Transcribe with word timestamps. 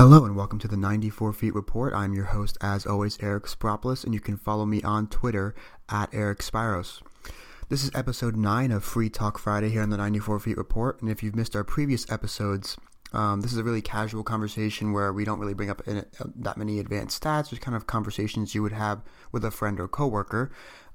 Hello 0.00 0.24
and 0.24 0.34
welcome 0.34 0.58
to 0.60 0.66
the 0.66 0.78
94 0.78 1.34
Feet 1.34 1.54
Report. 1.54 1.92
I'm 1.92 2.14
your 2.14 2.24
host, 2.24 2.56
as 2.62 2.86
always, 2.86 3.18
Eric 3.20 3.44
Spyropoulos, 3.44 4.02
and 4.02 4.14
you 4.14 4.20
can 4.20 4.38
follow 4.38 4.64
me 4.64 4.80
on 4.82 5.08
Twitter 5.08 5.54
at 5.90 6.08
Eric 6.14 6.38
Spiros. 6.38 7.02
This 7.68 7.84
is 7.84 7.90
episode 7.94 8.34
9 8.34 8.72
of 8.72 8.82
Free 8.82 9.10
Talk 9.10 9.36
Friday 9.36 9.68
here 9.68 9.82
on 9.82 9.90
the 9.90 9.98
94 9.98 10.40
Feet 10.40 10.56
Report, 10.56 11.02
and 11.02 11.10
if 11.10 11.22
you've 11.22 11.36
missed 11.36 11.54
our 11.54 11.64
previous 11.64 12.10
episodes, 12.10 12.78
um, 13.12 13.42
this 13.42 13.52
is 13.52 13.58
a 13.58 13.62
really 13.62 13.82
casual 13.82 14.22
conversation 14.22 14.94
where 14.94 15.12
we 15.12 15.26
don't 15.26 15.38
really 15.38 15.52
bring 15.52 15.68
up 15.68 15.86
in, 15.86 15.98
uh, 15.98 16.02
that 16.34 16.56
many 16.56 16.78
advanced 16.78 17.22
stats, 17.22 17.50
just 17.50 17.60
kind 17.60 17.76
of 17.76 17.86
conversations 17.86 18.54
you 18.54 18.62
would 18.62 18.72
have 18.72 19.02
with 19.32 19.44
a 19.44 19.50
friend 19.50 19.78
or 19.78 19.86
coworker. 19.86 20.50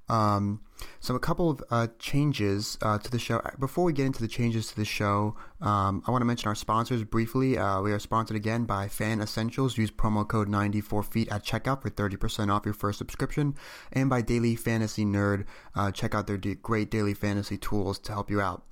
Um, 0.10 0.62
so 1.00 1.16
a 1.16 1.20
couple 1.20 1.50
of 1.50 1.64
uh, 1.70 1.88
changes 2.00 2.78
uh, 2.82 2.98
to 2.98 3.10
the 3.10 3.20
show. 3.20 3.42
Before 3.60 3.84
we 3.84 3.94
get 3.94 4.06
into 4.06 4.22
the 4.22 4.28
changes 4.28 4.68
to 4.68 4.76
the 4.76 4.86
show, 4.86 5.36
um, 5.62 6.04
I 6.06 6.12
want 6.12 6.22
to 6.22 6.26
mention 6.26 6.48
our 6.48 6.56
sponsors 6.56 7.04
briefly. 7.04 7.58
Uh, 7.58 7.82
we 7.82 7.92
are 7.92 8.00
sponsored 8.00 8.36
again 8.36 8.66
by 8.66 8.88
Fan 8.88 9.22
Essentials. 9.22 9.78
Use 9.78 9.92
promo 9.92 10.28
code 10.28 10.50
94feet 10.50 11.32
at 11.32 11.44
checkout 11.44 11.82
for 11.82 11.90
30% 11.90 12.52
off 12.52 12.66
your 12.66 12.74
first 12.74 12.98
subscription. 12.98 13.56
And 13.92 14.10
by 14.10 14.22
Daily 14.22 14.56
Fantasy 14.56 15.06
Nerd. 15.06 15.46
Uh, 15.76 15.92
check 15.92 16.14
out 16.14 16.28
their 16.28 16.38
great 16.38 16.92
daily 16.92 17.14
fantasy 17.14 17.58
tools 17.58 18.00
to 18.00 18.12
help 18.12 18.30
you 18.30 18.42
out. 18.42 18.64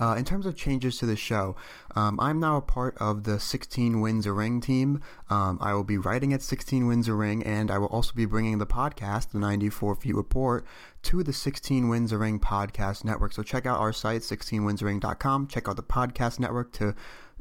Uh, 0.00 0.14
in 0.14 0.24
terms 0.24 0.46
of 0.46 0.56
changes 0.56 0.96
to 0.96 1.06
the 1.06 1.14
show, 1.14 1.54
um, 1.94 2.18
I'm 2.18 2.40
now 2.40 2.56
a 2.56 2.62
part 2.62 2.96
of 2.98 3.24
the 3.24 3.38
16 3.38 4.00
Wins 4.00 4.24
a 4.24 4.32
Ring 4.32 4.60
team. 4.60 5.02
Um, 5.28 5.58
I 5.60 5.74
will 5.74 5.84
be 5.84 5.98
writing 5.98 6.32
at 6.32 6.42
16 6.42 6.86
Wins 6.86 7.06
a 7.06 7.14
Ring, 7.14 7.42
and 7.42 7.70
I 7.70 7.78
will 7.78 7.88
also 7.88 8.12
be 8.14 8.24
bringing 8.24 8.58
the 8.58 8.66
podcast, 8.66 9.30
the 9.30 9.38
94 9.38 9.96
Feet 9.96 10.14
Report, 10.14 10.64
to 11.02 11.22
the 11.22 11.32
16 11.32 11.88
Wins 11.88 12.12
a 12.12 12.18
Ring 12.18 12.40
podcast 12.40 13.04
network. 13.04 13.32
So 13.32 13.42
check 13.42 13.66
out 13.66 13.78
our 13.78 13.92
site, 13.92 14.22
16winsaring.com. 14.22 15.48
Check 15.48 15.68
out 15.68 15.76
the 15.76 15.82
podcast 15.82 16.40
network 16.40 16.72
to 16.74 16.94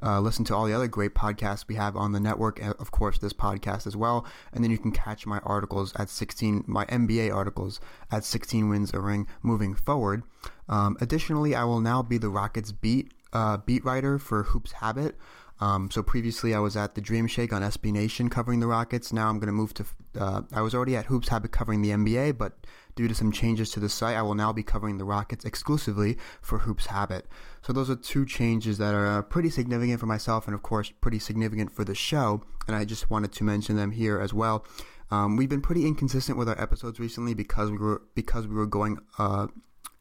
uh, 0.04 0.20
listen 0.20 0.46
to 0.46 0.56
all 0.56 0.66
the 0.66 0.74
other 0.74 0.88
great 0.88 1.14
podcasts 1.14 1.68
we 1.68 1.76
have 1.76 1.96
on 1.96 2.12
the 2.12 2.20
network, 2.20 2.60
of 2.60 2.92
course 2.92 3.18
this 3.18 3.34
podcast 3.34 3.88
as 3.88 3.96
well. 3.96 4.26
And 4.54 4.64
then 4.64 4.72
you 4.72 4.78
can 4.78 4.92
catch 4.92 5.26
my 5.26 5.40
articles 5.40 5.94
at 5.98 6.10
16, 6.10 6.64
my 6.68 6.86
NBA 6.86 7.34
articles 7.34 7.80
at 8.12 8.24
16 8.24 8.70
Wins 8.70 8.94
a 8.94 9.00
Ring 9.00 9.28
moving 9.42 9.76
forward. 9.76 10.24
Um, 10.68 10.98
additionally, 11.02 11.56
I 11.56 11.64
will 11.64 11.82
now 11.82 12.02
be 12.02 12.18
the 12.18 12.30
Rockets 12.30 12.72
beat 12.72 13.14
uh, 13.32 13.58
beat 13.58 13.86
writer 13.86 14.18
for 14.18 14.44
Hoops 14.44 14.72
Habit. 14.74 15.16
Um, 15.62 15.92
so 15.92 16.02
previously 16.02 16.54
I 16.54 16.60
was 16.60 16.78
at 16.78 16.96
the 16.96 17.02
Dream 17.02 17.28
Shake 17.28 17.52
on 17.52 17.62
SB 17.62 17.92
Nation 17.92 18.30
covering 18.30 18.60
the 18.60 18.68
Rockets. 18.68 19.12
Now 19.12 19.30
I'm 19.30 19.40
going 19.40 19.48
to 19.48 19.54
move 19.54 19.74
to. 19.76 19.86
Uh, 20.18 20.42
I 20.54 20.62
was 20.62 20.74
already 20.74 20.96
at 20.96 21.06
Hoops 21.06 21.30
Habit 21.30 21.52
covering 21.52 21.82
the 21.82 21.90
NBA, 21.90 22.38
but 22.38 22.54
due 23.00 23.08
to 23.08 23.16
some 23.16 23.32
changes 23.32 23.72
to 23.72 23.80
the 23.80 23.88
site, 23.88 24.18
I 24.18 24.22
will 24.22 24.36
now 24.36 24.52
be 24.52 24.62
covering 24.62 24.98
the 24.98 25.06
Rockets 25.06 25.46
exclusively 25.46 26.18
for 26.42 26.58
Hoops 26.60 26.88
Habit. 26.88 27.28
So 27.62 27.72
those 27.72 27.90
are 27.90 27.96
two 27.96 28.26
changes 28.26 28.78
that 28.78 28.94
are 28.94 29.08
uh, 29.08 29.22
pretty 29.22 29.50
significant 29.50 30.02
for 30.02 30.06
myself, 30.06 30.48
and 30.48 30.54
of 30.54 30.64
course 30.64 30.92
pretty 31.00 31.18
significant 31.18 31.72
for 31.72 31.86
the 31.86 31.96
show. 31.96 32.44
And 32.68 32.76
I 32.76 32.84
just 32.84 33.10
wanted 33.10 33.32
to 33.32 33.46
mention 33.46 33.78
them 33.78 33.92
here 33.92 34.20
as 34.20 34.34
well. 34.34 34.66
Um, 35.12 35.38
we've 35.38 35.48
been 35.48 35.62
pretty 35.62 35.88
inconsistent 35.88 36.38
with 36.38 36.50
our 36.50 36.62
episodes 36.62 37.00
recently 37.00 37.34
because 37.34 37.72
we 37.72 37.78
were 37.78 38.02
because 38.16 38.48
we 38.48 38.56
were 38.56 38.68
going 38.68 38.98
uh, 39.18 39.48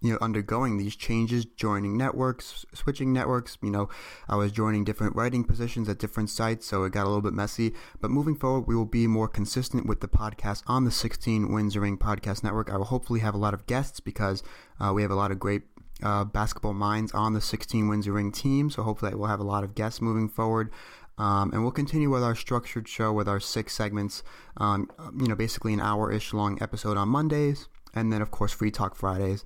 you 0.00 0.12
know 0.12 0.18
undergoing 0.20 0.76
these 0.76 0.94
changes 0.94 1.44
joining 1.44 1.96
networks 1.96 2.64
switching 2.72 3.12
networks 3.12 3.58
you 3.62 3.70
know 3.70 3.88
i 4.28 4.36
was 4.36 4.52
joining 4.52 4.84
different 4.84 5.16
writing 5.16 5.42
positions 5.42 5.88
at 5.88 5.98
different 5.98 6.30
sites 6.30 6.68
so 6.68 6.84
it 6.84 6.92
got 6.92 7.04
a 7.04 7.08
little 7.08 7.22
bit 7.22 7.32
messy. 7.32 7.72
But 8.00 8.10
moving 8.10 8.36
forward 8.36 8.66
we 8.66 8.76
will 8.76 8.84
be 8.84 9.06
more 9.06 9.28
consistent 9.28 9.86
with 9.86 10.00
the 10.00 10.08
podcast 10.08 10.62
on 10.66 10.84
the 10.84 10.90
16 10.90 11.52
wins 11.52 11.76
ring 11.76 11.96
podcast 11.96 12.44
network. 12.44 12.70
I 12.70 12.76
will 12.76 12.84
hopefully 12.84 13.20
have 13.20 13.34
a 13.34 13.38
lot 13.38 13.54
of 13.54 13.66
guests 13.66 14.00
because 14.00 14.42
uh, 14.80 14.92
we 14.94 15.02
have 15.02 15.10
a 15.10 15.16
lot 15.16 15.30
of 15.30 15.38
great 15.38 15.62
uh, 16.02 16.24
basketball 16.24 16.74
minds 16.74 17.12
on 17.12 17.32
the 17.32 17.40
16 17.40 17.88
wins 17.88 18.08
ring 18.08 18.30
team 18.30 18.70
so 18.70 18.82
hopefully 18.82 19.14
we'll 19.14 19.28
have 19.28 19.40
a 19.40 19.44
lot 19.44 19.64
of 19.64 19.74
guests 19.74 20.00
moving 20.00 20.28
forward. 20.28 20.70
Um, 21.16 21.52
and 21.52 21.62
we'll 21.62 21.72
continue 21.72 22.10
with 22.10 22.22
our 22.22 22.36
structured 22.36 22.86
show 22.86 23.12
with 23.12 23.28
our 23.28 23.40
six 23.40 23.74
segments 23.74 24.22
um, 24.58 24.90
you 25.18 25.26
know 25.26 25.34
basically 25.34 25.72
an 25.72 25.80
hour-ish 25.80 26.32
long 26.32 26.58
episode 26.62 26.96
on 26.96 27.08
mondays 27.08 27.68
and 27.94 28.12
then 28.12 28.22
of 28.22 28.30
course 28.30 28.52
free 28.52 28.70
talk 28.70 28.94
fridays 28.94 29.42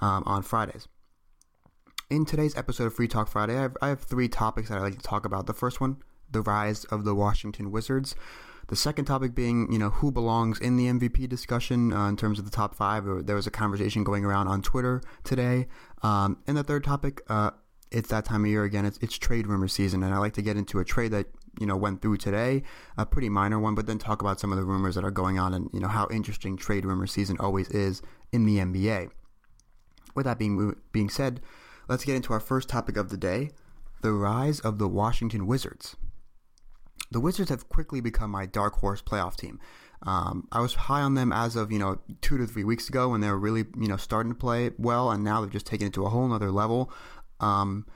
um, 0.00 0.22
on 0.26 0.42
Fridays. 0.42 0.88
In 2.08 2.24
today's 2.24 2.56
episode 2.56 2.86
of 2.86 2.94
Free 2.94 3.08
Talk 3.08 3.28
Friday, 3.28 3.56
I 3.56 3.62
have, 3.62 3.76
I 3.82 3.88
have 3.88 4.00
three 4.00 4.28
topics 4.28 4.68
that 4.68 4.78
I'd 4.78 4.82
like 4.82 4.96
to 4.96 5.02
talk 5.02 5.24
about. 5.24 5.46
The 5.46 5.54
first 5.54 5.80
one, 5.80 5.96
the 6.30 6.40
rise 6.40 6.84
of 6.86 7.04
the 7.04 7.14
Washington 7.14 7.70
Wizards. 7.70 8.14
The 8.68 8.76
second 8.76 9.04
topic 9.04 9.34
being, 9.34 9.72
you 9.72 9.78
know, 9.78 9.90
who 9.90 10.10
belongs 10.10 10.58
in 10.58 10.76
the 10.76 10.86
MVP 10.86 11.28
discussion 11.28 11.92
uh, 11.92 12.08
in 12.08 12.16
terms 12.16 12.40
of 12.40 12.44
the 12.44 12.50
top 12.50 12.74
five. 12.74 13.04
There 13.24 13.36
was 13.36 13.46
a 13.46 13.50
conversation 13.50 14.02
going 14.02 14.24
around 14.24 14.48
on 14.48 14.60
Twitter 14.60 15.02
today. 15.22 15.68
Um, 16.02 16.38
and 16.48 16.56
the 16.56 16.64
third 16.64 16.82
topic, 16.82 17.22
uh, 17.28 17.52
it's 17.92 18.08
that 18.08 18.24
time 18.24 18.44
of 18.44 18.50
year 18.50 18.64
again. 18.64 18.84
It's, 18.84 18.98
it's 19.00 19.16
trade 19.16 19.46
rumor 19.46 19.68
season, 19.68 20.02
and 20.02 20.12
I 20.12 20.18
like 20.18 20.34
to 20.34 20.42
get 20.42 20.56
into 20.56 20.80
a 20.80 20.84
trade 20.84 21.12
that 21.12 21.26
you 21.60 21.66
know 21.66 21.76
went 21.76 22.02
through 22.02 22.18
today, 22.18 22.62
a 22.98 23.06
pretty 23.06 23.28
minor 23.28 23.58
one, 23.58 23.74
but 23.74 23.86
then 23.86 23.98
talk 23.98 24.20
about 24.20 24.40
some 24.40 24.52
of 24.52 24.58
the 24.58 24.64
rumors 24.64 24.94
that 24.96 25.04
are 25.04 25.10
going 25.10 25.38
on 25.38 25.54
and 25.54 25.70
you 25.72 25.80
know 25.80 25.88
how 25.88 26.08
interesting 26.10 26.56
trade 26.56 26.84
rumor 26.84 27.06
season 27.06 27.36
always 27.38 27.68
is 27.70 28.02
in 28.32 28.44
the 28.44 28.58
NBA. 28.58 29.10
With 30.16 30.24
that 30.24 30.38
being 30.38 30.74
being 30.90 31.10
said, 31.10 31.40
let's 31.88 32.04
get 32.04 32.16
into 32.16 32.32
our 32.32 32.40
first 32.40 32.68
topic 32.68 32.96
of 32.96 33.10
the 33.10 33.16
day: 33.16 33.50
the 34.00 34.12
rise 34.12 34.58
of 34.60 34.78
the 34.78 34.88
Washington 34.88 35.46
Wizards. 35.46 35.94
The 37.12 37.20
Wizards 37.20 37.50
have 37.50 37.68
quickly 37.68 38.00
become 38.00 38.30
my 38.30 38.46
dark 38.46 38.74
horse 38.78 39.02
playoff 39.02 39.36
team. 39.36 39.60
Um, 40.02 40.48
I 40.50 40.60
was 40.60 40.74
high 40.74 41.02
on 41.02 41.14
them 41.14 41.32
as 41.32 41.54
of 41.54 41.70
you 41.70 41.78
know 41.78 42.00
two 42.22 42.38
to 42.38 42.46
three 42.46 42.64
weeks 42.64 42.88
ago 42.88 43.10
when 43.10 43.20
they 43.20 43.28
were 43.28 43.38
really 43.38 43.66
you 43.78 43.88
know 43.88 43.96
starting 43.96 44.32
to 44.32 44.38
play 44.38 44.70
well, 44.78 45.10
and 45.10 45.22
now 45.22 45.40
they've 45.40 45.50
just 45.50 45.66
taken 45.66 45.86
it 45.86 45.92
to 45.94 46.06
a 46.06 46.08
whole 46.08 46.32
other 46.32 46.50
level. 46.50 46.90
Um, 47.38 47.86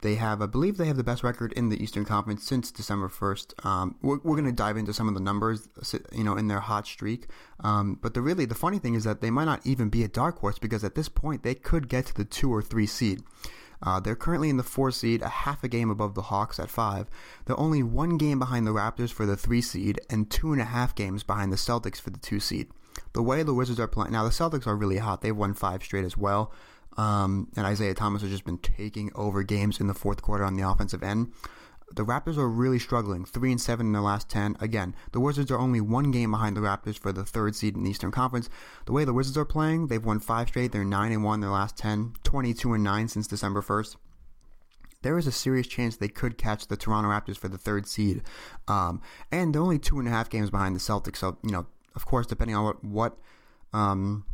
they 0.00 0.14
have, 0.14 0.40
I 0.40 0.46
believe, 0.46 0.76
they 0.76 0.86
have 0.86 0.96
the 0.96 1.04
best 1.04 1.24
record 1.24 1.52
in 1.54 1.70
the 1.70 1.82
Eastern 1.82 2.04
Conference 2.04 2.44
since 2.44 2.70
December 2.70 3.08
first. 3.08 3.52
Um, 3.64 3.96
we're, 4.00 4.18
we're 4.18 4.36
going 4.36 4.44
to 4.44 4.52
dive 4.52 4.76
into 4.76 4.92
some 4.92 5.08
of 5.08 5.14
the 5.14 5.20
numbers, 5.20 5.68
you 6.12 6.22
know, 6.22 6.36
in 6.36 6.46
their 6.46 6.60
hot 6.60 6.86
streak. 6.86 7.26
Um, 7.60 7.98
but 8.00 8.14
the 8.14 8.20
really 8.20 8.44
the 8.44 8.54
funny 8.54 8.78
thing 8.78 8.94
is 8.94 9.04
that 9.04 9.20
they 9.20 9.30
might 9.30 9.46
not 9.46 9.66
even 9.66 9.88
be 9.88 10.04
a 10.04 10.08
dark 10.08 10.38
horse 10.38 10.58
because 10.58 10.84
at 10.84 10.94
this 10.94 11.08
point 11.08 11.42
they 11.42 11.54
could 11.54 11.88
get 11.88 12.06
to 12.06 12.14
the 12.14 12.24
two 12.24 12.52
or 12.52 12.62
three 12.62 12.86
seed. 12.86 13.22
Uh, 13.82 14.00
they're 14.00 14.16
currently 14.16 14.50
in 14.50 14.56
the 14.56 14.62
four 14.62 14.90
seed, 14.90 15.22
a 15.22 15.28
half 15.28 15.62
a 15.62 15.68
game 15.68 15.90
above 15.90 16.14
the 16.14 16.22
Hawks 16.22 16.58
at 16.58 16.70
five. 16.70 17.06
They're 17.44 17.58
only 17.58 17.82
one 17.82 18.18
game 18.18 18.38
behind 18.38 18.66
the 18.66 18.72
Raptors 18.72 19.12
for 19.12 19.26
the 19.26 19.36
three 19.36 19.62
seed, 19.62 20.00
and 20.10 20.30
two 20.30 20.52
and 20.52 20.60
a 20.60 20.66
half 20.66 20.94
games 20.94 21.22
behind 21.22 21.52
the 21.52 21.56
Celtics 21.56 22.00
for 22.00 22.10
the 22.10 22.18
two 22.18 22.40
seed. 22.40 22.68
The 23.12 23.22
way 23.22 23.42
the 23.42 23.54
Wizards 23.54 23.78
are 23.78 23.86
playing 23.88 24.12
now, 24.12 24.24
the 24.24 24.30
Celtics 24.30 24.66
are 24.66 24.76
really 24.76 24.98
hot. 24.98 25.20
They've 25.20 25.36
won 25.36 25.54
five 25.54 25.82
straight 25.84 26.04
as 26.04 26.16
well. 26.16 26.52
Um, 26.98 27.48
and 27.56 27.64
Isaiah 27.64 27.94
Thomas 27.94 28.22
has 28.22 28.30
just 28.30 28.44
been 28.44 28.58
taking 28.58 29.10
over 29.14 29.44
games 29.44 29.80
in 29.80 29.86
the 29.86 29.94
fourth 29.94 30.20
quarter 30.20 30.44
on 30.44 30.56
the 30.56 30.68
offensive 30.68 31.02
end. 31.02 31.32
The 31.94 32.04
Raptors 32.04 32.36
are 32.36 32.48
really 32.48 32.78
struggling, 32.78 33.24
three 33.24 33.50
and 33.50 33.60
seven 33.60 33.86
in 33.86 33.92
their 33.92 34.02
last 34.02 34.28
ten. 34.28 34.56
Again, 34.60 34.94
the 35.12 35.20
Wizards 35.20 35.50
are 35.50 35.58
only 35.58 35.80
one 35.80 36.10
game 36.10 36.32
behind 36.32 36.54
the 36.54 36.60
Raptors 36.60 36.98
for 36.98 37.12
the 37.12 37.24
third 37.24 37.56
seed 37.56 37.76
in 37.76 37.84
the 37.84 37.90
Eastern 37.90 38.10
Conference. 38.10 38.50
The 38.84 38.92
way 38.92 39.04
the 39.04 39.14
Wizards 39.14 39.38
are 39.38 39.46
playing, 39.46 39.86
they've 39.86 40.04
won 40.04 40.20
five 40.20 40.48
straight. 40.48 40.72
They're 40.72 40.84
nine 40.84 41.12
and 41.12 41.24
one 41.24 41.36
in 41.36 41.40
their 41.40 41.50
last 41.50 41.78
10, 41.78 42.14
22 42.24 42.74
and 42.74 42.84
nine 42.84 43.08
since 43.08 43.26
December 43.26 43.62
first. 43.62 43.96
There 45.02 45.16
is 45.16 45.26
a 45.26 45.32
serious 45.32 45.66
chance 45.68 45.96
they 45.96 46.08
could 46.08 46.36
catch 46.36 46.66
the 46.66 46.76
Toronto 46.76 47.08
Raptors 47.08 47.38
for 47.38 47.48
the 47.48 47.56
third 47.56 47.86
seed, 47.86 48.22
um, 48.66 49.00
and 49.30 49.54
they're 49.54 49.62
only 49.62 49.78
two 49.78 49.98
and 50.00 50.08
a 50.08 50.10
half 50.10 50.28
games 50.28 50.50
behind 50.50 50.74
the 50.74 50.80
Celtics. 50.80 51.18
So 51.18 51.38
you 51.42 51.52
know, 51.52 51.66
of 51.94 52.04
course, 52.04 52.26
depending 52.26 52.56
on 52.56 52.64
what 52.64 52.84
what 52.84 53.18
um, 53.72 54.24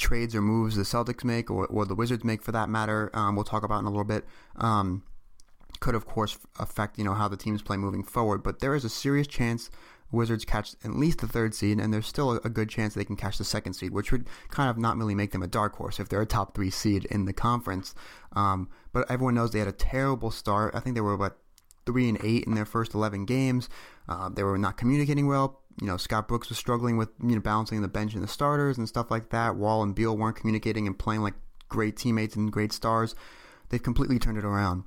trades 0.00 0.34
or 0.34 0.42
moves 0.42 0.76
the 0.76 0.82
Celtics 0.82 1.24
make 1.24 1.50
or, 1.50 1.66
or 1.66 1.84
the 1.84 1.94
Wizards 1.94 2.24
make 2.24 2.42
for 2.42 2.52
that 2.52 2.68
matter, 2.68 3.10
um, 3.14 3.36
we'll 3.36 3.44
talk 3.44 3.62
about 3.62 3.80
in 3.80 3.86
a 3.86 3.90
little 3.90 4.04
bit, 4.04 4.24
um, 4.56 5.02
could 5.78 5.94
of 5.94 6.06
course 6.06 6.38
affect 6.58 6.98
you 6.98 7.04
know 7.04 7.14
how 7.14 7.28
the 7.28 7.36
teams 7.36 7.62
play 7.62 7.76
moving 7.76 8.02
forward. 8.02 8.42
But 8.42 8.60
there 8.60 8.74
is 8.74 8.84
a 8.84 8.88
serious 8.88 9.26
chance 9.26 9.70
Wizards 10.12 10.44
catch 10.44 10.74
at 10.84 10.96
least 10.96 11.20
the 11.20 11.28
third 11.28 11.54
seed, 11.54 11.78
and 11.78 11.94
there's 11.94 12.06
still 12.06 12.32
a, 12.32 12.50
good 12.50 12.68
chance 12.68 12.94
they 12.94 13.04
can 13.04 13.16
catch 13.16 13.38
the 13.38 13.44
second 13.44 13.74
seed, 13.74 13.92
which 13.92 14.10
would 14.10 14.28
kind 14.48 14.68
of 14.68 14.76
not 14.76 14.96
really 14.96 15.14
make 15.14 15.30
them 15.30 15.42
a 15.42 15.46
dark 15.46 15.76
horse 15.76 16.00
if 16.00 16.08
they're 16.08 16.20
a 16.20 16.26
top 16.26 16.54
three 16.54 16.70
seed 16.70 17.04
in 17.06 17.26
the 17.26 17.32
conference. 17.32 17.94
Um, 18.32 18.68
but 18.92 19.08
everyone 19.08 19.34
knows 19.34 19.52
they 19.52 19.60
had 19.60 19.68
a 19.68 19.72
terrible 19.72 20.30
start. 20.30 20.74
I 20.74 20.80
think 20.80 20.94
they 20.94 21.00
were 21.00 21.12
about 21.12 21.36
three 21.86 22.08
and 22.08 22.18
eight 22.22 22.44
in 22.44 22.54
their 22.54 22.64
first 22.64 22.94
11 22.94 23.24
games. 23.24 23.68
Uh, 24.08 24.28
they 24.28 24.42
were 24.42 24.58
not 24.58 24.76
communicating 24.76 25.26
well 25.26 25.60
you 25.80 25.86
know, 25.86 25.96
Scott 25.96 26.28
Brooks 26.28 26.48
was 26.48 26.58
struggling 26.58 26.96
with, 26.96 27.08
you 27.22 27.34
know, 27.34 27.40
balancing 27.40 27.80
the 27.80 27.88
bench 27.88 28.14
and 28.14 28.22
the 28.22 28.28
starters 28.28 28.76
and 28.76 28.88
stuff 28.88 29.10
like 29.10 29.30
that. 29.30 29.56
Wall 29.56 29.82
and 29.82 29.94
Beal 29.94 30.16
weren't 30.16 30.36
communicating 30.36 30.86
and 30.86 30.98
playing 30.98 31.22
like 31.22 31.34
great 31.68 31.96
teammates 31.96 32.36
and 32.36 32.52
great 32.52 32.72
stars. 32.72 33.14
They've 33.68 33.82
completely 33.82 34.18
turned 34.18 34.38
it 34.38 34.44
around. 34.44 34.84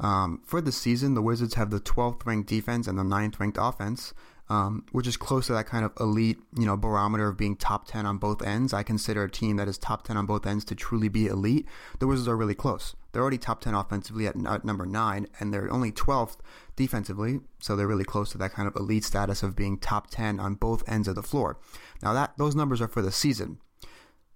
Um, 0.00 0.42
for 0.44 0.60
the 0.60 0.72
season, 0.72 1.14
the 1.14 1.22
Wizards 1.22 1.54
have 1.54 1.70
the 1.70 1.80
12th 1.80 2.26
ranked 2.26 2.48
defense 2.48 2.86
and 2.86 2.98
the 2.98 3.04
9th 3.04 3.38
ranked 3.38 3.58
offense 3.60 4.12
um, 4.48 4.84
which 4.92 5.06
is 5.06 5.16
close 5.16 5.46
to 5.46 5.52
that 5.54 5.66
kind 5.66 5.84
of 5.84 5.92
elite, 5.98 6.38
you 6.56 6.66
know, 6.66 6.76
barometer 6.76 7.28
of 7.28 7.36
being 7.36 7.56
top 7.56 7.86
10 7.88 8.04
on 8.04 8.18
both 8.18 8.42
ends. 8.42 8.74
I 8.74 8.82
consider 8.82 9.24
a 9.24 9.30
team 9.30 9.56
that 9.56 9.68
is 9.68 9.78
top 9.78 10.04
10 10.04 10.16
on 10.16 10.26
both 10.26 10.46
ends 10.46 10.64
to 10.66 10.74
truly 10.74 11.08
be 11.08 11.26
elite. 11.26 11.66
The 11.98 12.06
Wizards 12.06 12.28
are 12.28 12.36
really 12.36 12.54
close. 12.54 12.94
They're 13.12 13.22
already 13.22 13.38
top 13.38 13.60
10 13.60 13.74
offensively 13.74 14.26
at, 14.26 14.36
at 14.46 14.64
number 14.64 14.84
9, 14.84 15.26
and 15.40 15.54
they're 15.54 15.72
only 15.72 15.92
12th 15.92 16.36
defensively, 16.76 17.40
so 17.60 17.74
they're 17.74 17.86
really 17.86 18.04
close 18.04 18.30
to 18.32 18.38
that 18.38 18.52
kind 18.52 18.68
of 18.68 18.76
elite 18.76 19.04
status 19.04 19.42
of 19.42 19.56
being 19.56 19.78
top 19.78 20.10
10 20.10 20.38
on 20.40 20.54
both 20.54 20.86
ends 20.88 21.08
of 21.08 21.14
the 21.14 21.22
floor. 21.22 21.58
Now, 22.02 22.12
that 22.12 22.34
those 22.36 22.54
numbers 22.54 22.82
are 22.82 22.88
for 22.88 23.02
the 23.02 23.12
season. 23.12 23.58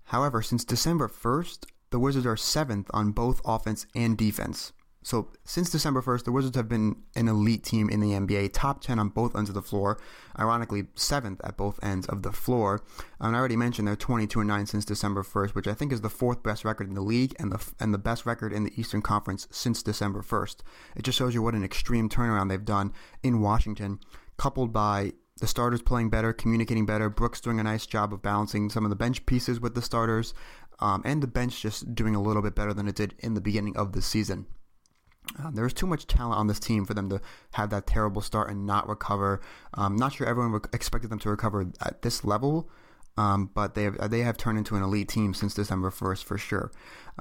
However, 0.05 0.41
since 0.41 0.65
December 0.65 1.09
1st, 1.09 1.67
the 1.91 1.99
Wizards 1.99 2.27
are 2.27 2.37
7th 2.37 2.87
on 2.91 3.13
both 3.13 3.43
offense 3.45 3.87
and 3.95 4.17
defense. 4.17 4.73
So 5.09 5.31
since 5.43 5.71
December 5.71 6.03
1st, 6.03 6.25
the 6.25 6.33
Wizards 6.33 6.55
have 6.59 6.69
been 6.69 6.97
an 7.17 7.29
elite 7.29 7.65
team 7.65 7.89
in 7.89 8.01
the 8.01 8.11
NBA, 8.11 8.53
top 8.53 8.83
10 8.83 8.99
on 8.99 9.09
both 9.09 9.35
ends 9.35 9.49
of 9.49 9.55
the 9.55 9.63
floor, 9.63 9.99
ironically, 10.39 10.89
seventh 10.97 11.41
at 11.43 11.57
both 11.57 11.83
ends 11.83 12.07
of 12.09 12.25
the 12.25 12.31
floor. 12.31 12.83
And 13.19 13.35
I 13.35 13.39
already 13.39 13.57
mentioned 13.57 13.89
they're 13.89 13.97
22 13.97 14.41
and 14.41 14.49
9 14.49 14.67
since 14.67 14.85
December 14.85 15.23
1st, 15.23 15.55
which 15.55 15.67
I 15.67 15.73
think 15.73 15.95
is 15.95 16.03
the 16.03 16.11
fourth 16.11 16.43
best 16.43 16.63
record 16.63 16.89
in 16.89 16.95
the 16.95 17.01
league 17.01 17.35
and 17.39 17.51
the, 17.51 17.73
and 17.81 17.95
the 17.95 17.99
best 17.99 18.27
record 18.27 18.53
in 18.53 18.65
the 18.65 18.79
Eastern 18.79 19.01
Conference 19.01 19.49
since 19.51 19.83
December 19.83 20.21
1st. 20.21 20.57
It 20.95 21.05
just 21.05 21.17
shows 21.17 21.33
you 21.33 21.41
what 21.41 21.55
an 21.55 21.65
extreme 21.65 22.11
turnaround 22.11 22.51
they've 22.51 22.63
done 22.63 22.93
in 23.23 23.41
Washington, 23.41 24.01
coupled 24.37 24.75
by 24.75 25.15
the 25.41 25.47
starters 25.47 25.81
playing 25.81 26.11
better, 26.11 26.35
communicating 26.35 26.85
better, 26.85 27.09
Brooks 27.09 27.41
doing 27.41 27.59
a 27.59 27.65
nice 27.65 27.87
job 27.87 28.13
of 28.13 28.21
balancing 28.21 28.69
some 28.69 28.85
of 28.85 28.91
the 28.91 28.95
bench 28.95 29.25
pieces 29.25 29.59
with 29.59 29.75
the 29.75 29.81
starters, 29.81 30.35
um, 30.81 31.01
and 31.07 31.23
the 31.23 31.27
bench 31.27 31.63
just 31.63 31.95
doing 31.95 32.15
a 32.15 32.21
little 32.21 32.43
bit 32.43 32.55
better 32.55 32.75
than 32.75 32.87
it 32.87 32.95
did 32.95 33.15
in 33.21 33.33
the 33.33 33.41
beginning 33.41 33.75
of 33.75 33.93
the 33.93 34.03
season. 34.03 34.45
Um, 35.43 35.55
there 35.55 35.65
was 35.65 35.73
too 35.73 35.87
much 35.87 36.07
talent 36.07 36.39
on 36.39 36.47
this 36.47 36.61
team 36.61 36.85
for 36.85 36.95
them 36.95 37.09
to 37.11 37.21
have 37.53 37.71
that 37.71 37.87
terrible 37.87 38.23
start 38.23 38.51
and 38.51 38.67
not 38.67 38.89
recover. 38.89 39.41
I'm 39.75 39.93
um, 39.93 39.97
not 39.97 40.13
sure 40.13 40.27
everyone 40.27 40.61
expected 40.73 41.11
them 41.11 41.19
to 41.21 41.31
recover 41.31 41.67
at 41.81 42.03
this 42.03 42.25
level, 42.25 42.69
um, 43.17 43.51
but 43.53 43.75
they 43.75 43.85
have, 43.85 44.11
they 44.11 44.21
have 44.21 44.37
turned 44.37 44.59
into 44.59 44.77
an 44.77 44.83
elite 44.83 45.09
team 45.09 45.35
since 45.35 45.55
December 45.55 45.91
1st 45.91 46.25
for 46.25 46.39
sure. 46.39 46.71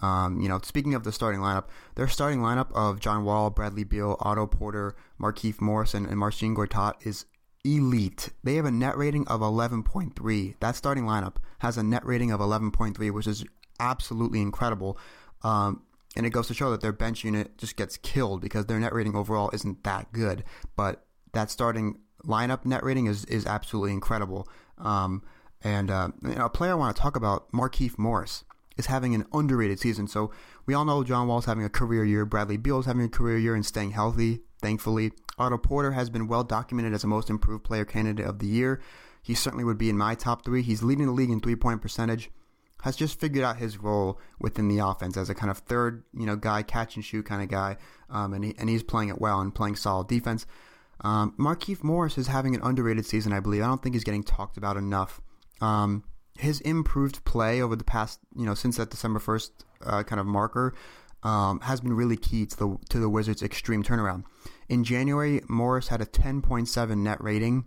Um, 0.01 0.39
you 0.39 0.47
know, 0.47 0.59
speaking 0.63 0.93
of 0.93 1.03
the 1.03 1.11
starting 1.11 1.41
lineup, 1.41 1.65
their 1.95 2.07
starting 2.07 2.39
lineup 2.39 2.71
of 2.73 2.99
John 2.99 3.25
Wall, 3.25 3.49
Bradley 3.49 3.83
Beal, 3.83 4.15
Otto 4.19 4.45
Porter, 4.45 4.95
Markieff 5.19 5.59
Morrison, 5.59 6.05
and 6.05 6.17
Marcin 6.17 6.55
Gortat 6.55 6.93
is 7.05 7.25
elite. 7.65 8.29
They 8.43 8.55
have 8.55 8.65
a 8.65 8.71
net 8.71 8.97
rating 8.97 9.27
of 9.27 9.41
11.3. 9.41 10.55
That 10.59 10.75
starting 10.75 11.05
lineup 11.05 11.35
has 11.59 11.77
a 11.77 11.83
net 11.83 12.05
rating 12.05 12.31
of 12.31 12.39
11.3, 12.39 13.11
which 13.11 13.27
is 13.27 13.43
absolutely 13.79 14.41
incredible. 14.41 14.97
Um, 15.43 15.83
and 16.17 16.25
it 16.25 16.31
goes 16.31 16.47
to 16.47 16.53
show 16.55 16.71
that 16.71 16.81
their 16.81 16.91
bench 16.91 17.23
unit 17.23 17.57
just 17.59 17.77
gets 17.77 17.95
killed 17.95 18.41
because 18.41 18.65
their 18.65 18.79
net 18.79 18.91
rating 18.91 19.15
overall 19.15 19.51
isn't 19.53 19.83
that 19.83 20.11
good. 20.11 20.43
But 20.75 21.05
that 21.33 21.51
starting 21.51 21.99
lineup 22.25 22.65
net 22.65 22.83
rating 22.83 23.05
is, 23.05 23.23
is 23.25 23.45
absolutely 23.45 23.91
incredible. 23.91 24.47
Um, 24.79 25.21
and 25.63 25.91
uh, 25.91 26.09
a 26.37 26.49
player 26.49 26.71
I 26.71 26.75
want 26.75 26.95
to 26.95 27.01
talk 27.01 27.15
about, 27.15 27.51
Markieff 27.51 27.99
Morris, 27.99 28.43
is 28.77 28.87
having 28.87 29.13
an 29.13 29.25
underrated 29.31 29.79
season. 29.79 30.07
So 30.07 30.31
we 30.65 30.73
all 30.73 30.85
know 30.85 31.03
John 31.03 31.27
Wall's 31.27 31.45
having 31.45 31.63
a 31.63 31.69
career 31.69 32.03
year. 32.03 32.25
Bradley 32.25 32.57
Beal's 32.57 32.87
having 32.87 33.05
a 33.05 33.09
career 33.09 33.37
year 33.37 33.53
and 33.53 33.65
staying 33.65 33.91
healthy, 33.91 34.41
thankfully. 34.59 35.11
Otto 35.37 35.59
Porter 35.59 35.91
has 35.91 36.09
been 36.09 36.27
well 36.27 36.43
documented 36.43 36.93
as 36.93 37.03
a 37.03 37.07
most 37.07 37.29
improved 37.29 37.63
player 37.63 37.85
candidate 37.85 38.25
of 38.25 38.39
the 38.39 38.47
year. 38.47 38.81
He 39.21 39.35
certainly 39.35 39.63
would 39.63 39.77
be 39.77 39.89
in 39.89 39.97
my 39.97 40.15
top 40.15 40.43
three. 40.43 40.63
He's 40.63 40.81
leading 40.81 41.05
the 41.05 41.11
league 41.11 41.29
in 41.29 41.41
three 41.41 41.55
point 41.55 41.79
percentage. 41.79 42.31
Has 42.81 42.95
just 42.95 43.19
figured 43.19 43.43
out 43.43 43.57
his 43.57 43.77
role 43.77 44.19
within 44.39 44.67
the 44.67 44.79
offense 44.79 45.17
as 45.17 45.29
a 45.29 45.35
kind 45.35 45.49
of 45.49 45.57
third, 45.59 46.03
you 46.13 46.25
know, 46.25 46.35
guy, 46.35 46.61
catch 46.61 46.95
and 46.95 47.03
shoot 47.03 47.25
kind 47.25 47.41
of 47.41 47.49
guy, 47.49 47.77
um, 48.09 48.33
and 48.33 48.45
he, 48.45 48.55
and 48.57 48.69
he's 48.69 48.83
playing 48.83 49.09
it 49.09 49.19
well 49.19 49.41
and 49.41 49.53
playing 49.53 49.75
solid 49.75 50.07
defense. 50.07 50.45
Um, 51.01 51.33
Markieff 51.39 51.83
Morris 51.83 52.17
is 52.17 52.27
having 52.27 52.55
an 52.55 52.61
underrated 52.63 53.05
season, 53.05 53.33
I 53.33 53.39
believe. 53.39 53.63
I 53.63 53.67
don't 53.67 53.81
think 53.81 53.95
he's 53.95 54.03
getting 54.03 54.23
talked 54.23 54.57
about 54.57 54.77
enough. 54.77 55.21
Um, 55.61 56.03
his 56.37 56.61
improved 56.61 57.23
play 57.25 57.61
over 57.61 57.75
the 57.75 57.83
past, 57.83 58.19
you 58.35 58.45
know, 58.45 58.53
since 58.53 58.77
that 58.77 58.89
December 58.89 59.19
first 59.19 59.65
uh, 59.85 60.03
kind 60.03 60.19
of 60.19 60.25
marker 60.25 60.73
um, 61.23 61.59
has 61.61 61.81
been 61.81 61.93
really 61.93 62.17
key 62.17 62.45
to 62.45 62.57
the 62.57 62.77
to 62.89 62.99
the 62.99 63.09
Wizards' 63.09 63.43
extreme 63.43 63.83
turnaround. 63.83 64.23
In 64.69 64.83
January, 64.83 65.41
Morris 65.47 65.87
had 65.87 66.01
a 66.01 66.05
10.7 66.05 66.97
net 66.97 67.23
rating. 67.23 67.65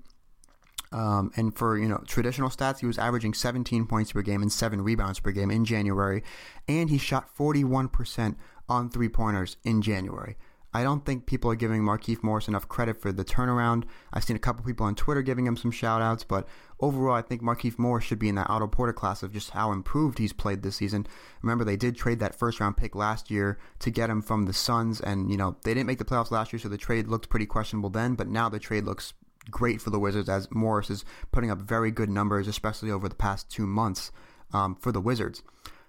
Um, 0.92 1.30
and 1.36 1.54
for 1.56 1.78
you 1.78 1.88
know 1.88 2.02
traditional 2.06 2.50
stats, 2.50 2.80
he 2.80 2.86
was 2.86 2.98
averaging 2.98 3.34
17 3.34 3.86
points 3.86 4.12
per 4.12 4.22
game 4.22 4.42
and 4.42 4.52
seven 4.52 4.82
rebounds 4.82 5.20
per 5.20 5.30
game 5.30 5.50
in 5.50 5.64
January, 5.64 6.22
and 6.66 6.90
he 6.90 6.98
shot 6.98 7.34
41% 7.36 8.36
on 8.68 8.90
three 8.90 9.08
pointers 9.08 9.56
in 9.64 9.82
January. 9.82 10.36
I 10.72 10.84
don't 10.84 11.04
think 11.04 11.26
people 11.26 11.50
are 11.50 11.56
giving 11.56 11.82
Markieff 11.82 12.22
Morris 12.22 12.46
enough 12.46 12.68
credit 12.68 13.00
for 13.00 13.10
the 13.10 13.24
turnaround. 13.24 13.84
I've 14.12 14.22
seen 14.22 14.36
a 14.36 14.40
couple 14.40 14.64
people 14.64 14.86
on 14.86 14.94
Twitter 14.94 15.20
giving 15.20 15.46
him 15.46 15.56
some 15.56 15.72
shout 15.72 16.00
outs, 16.00 16.22
but 16.22 16.46
overall, 16.78 17.14
I 17.14 17.22
think 17.22 17.42
Markieff 17.42 17.76
Morris 17.76 18.04
should 18.04 18.20
be 18.20 18.28
in 18.28 18.36
that 18.36 18.48
Otto 18.48 18.68
Porter 18.68 18.92
class 18.92 19.24
of 19.24 19.32
just 19.32 19.50
how 19.50 19.72
improved 19.72 20.18
he's 20.18 20.32
played 20.32 20.62
this 20.62 20.76
season. 20.76 21.08
Remember, 21.42 21.64
they 21.64 21.76
did 21.76 21.96
trade 21.96 22.20
that 22.20 22.36
first 22.36 22.60
round 22.60 22.76
pick 22.76 22.94
last 22.94 23.32
year 23.32 23.58
to 23.80 23.90
get 23.90 24.10
him 24.10 24.22
from 24.22 24.46
the 24.46 24.52
Suns, 24.52 25.00
and, 25.00 25.28
you 25.28 25.36
know, 25.36 25.56
they 25.64 25.74
didn't 25.74 25.88
make 25.88 25.98
the 25.98 26.04
playoffs 26.04 26.30
last 26.30 26.52
year, 26.52 26.60
so 26.60 26.68
the 26.68 26.78
trade 26.78 27.08
looked 27.08 27.28
pretty 27.28 27.46
questionable 27.46 27.90
then, 27.90 28.14
but 28.14 28.28
now 28.28 28.48
the 28.48 28.60
trade 28.60 28.84
looks 28.84 29.12
great 29.50 29.80
for 29.80 29.90
the 29.90 29.98
Wizards 29.98 30.28
as 30.28 30.48
Morris 30.50 30.90
is 30.90 31.04
putting 31.32 31.50
up 31.50 31.58
very 31.58 31.90
good 31.90 32.10
numbers, 32.10 32.48
especially 32.48 32.90
over 32.90 33.08
the 33.08 33.14
past 33.14 33.50
two 33.50 33.66
months 33.66 34.12
um, 34.52 34.74
for 34.76 34.92
the 34.92 35.00
Wizards. 35.00 35.42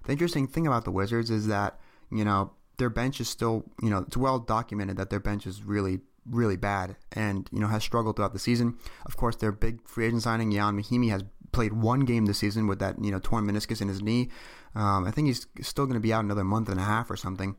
The 0.06 0.12
interesting 0.12 0.48
thing 0.48 0.68
about 0.68 0.86
the 0.86 0.92
Wizards 0.92 1.30
is 1.30 1.48
that, 1.48 1.80
you 2.12 2.26
know, 2.26 2.52
their 2.78 2.90
bench 2.90 3.22
is 3.22 3.30
still, 3.30 3.64
you 3.82 3.90
know, 3.90 4.00
it's 4.00 4.18
well 4.18 4.40
documented 4.40 4.98
that 4.98 5.10
their 5.10 5.20
bench 5.20 5.46
is 5.46 5.64
really, 5.64 6.00
really 6.26 6.58
bad 6.58 6.96
and, 7.12 7.48
you 7.52 7.60
know, 7.60 7.68
has 7.68 7.84
struggled 7.84 8.16
throughout 8.16 8.34
the 8.34 8.40
season. 8.40 8.78
Of 9.06 9.18
course, 9.18 9.36
their 9.36 9.52
big 9.52 9.88
free 9.88 10.08
agent 10.08 10.24
signing, 10.24 10.52
Ian 10.52 10.82
Mahinmi, 10.82 11.10
has 11.12 11.24
played 11.52 11.74
one 11.74 12.02
game 12.02 12.26
this 12.26 12.40
season 12.40 12.66
with 12.68 12.80
that, 12.80 13.04
you 13.04 13.12
know, 13.12 13.20
torn 13.20 13.46
meniscus 13.46 13.82
in 13.82 13.88
his 13.88 14.02
knee. 14.02 14.30
Um, 14.74 15.06
I 15.06 15.12
think 15.12 15.28
he's 15.28 15.48
still 15.62 15.86
going 15.86 15.96
to 15.96 16.02
be 16.02 16.14
out 16.14 16.24
another 16.24 16.44
month 16.44 16.70
and 16.70 16.80
a 16.80 16.84
half 16.84 17.12
or 17.12 17.18
something. 17.18 17.56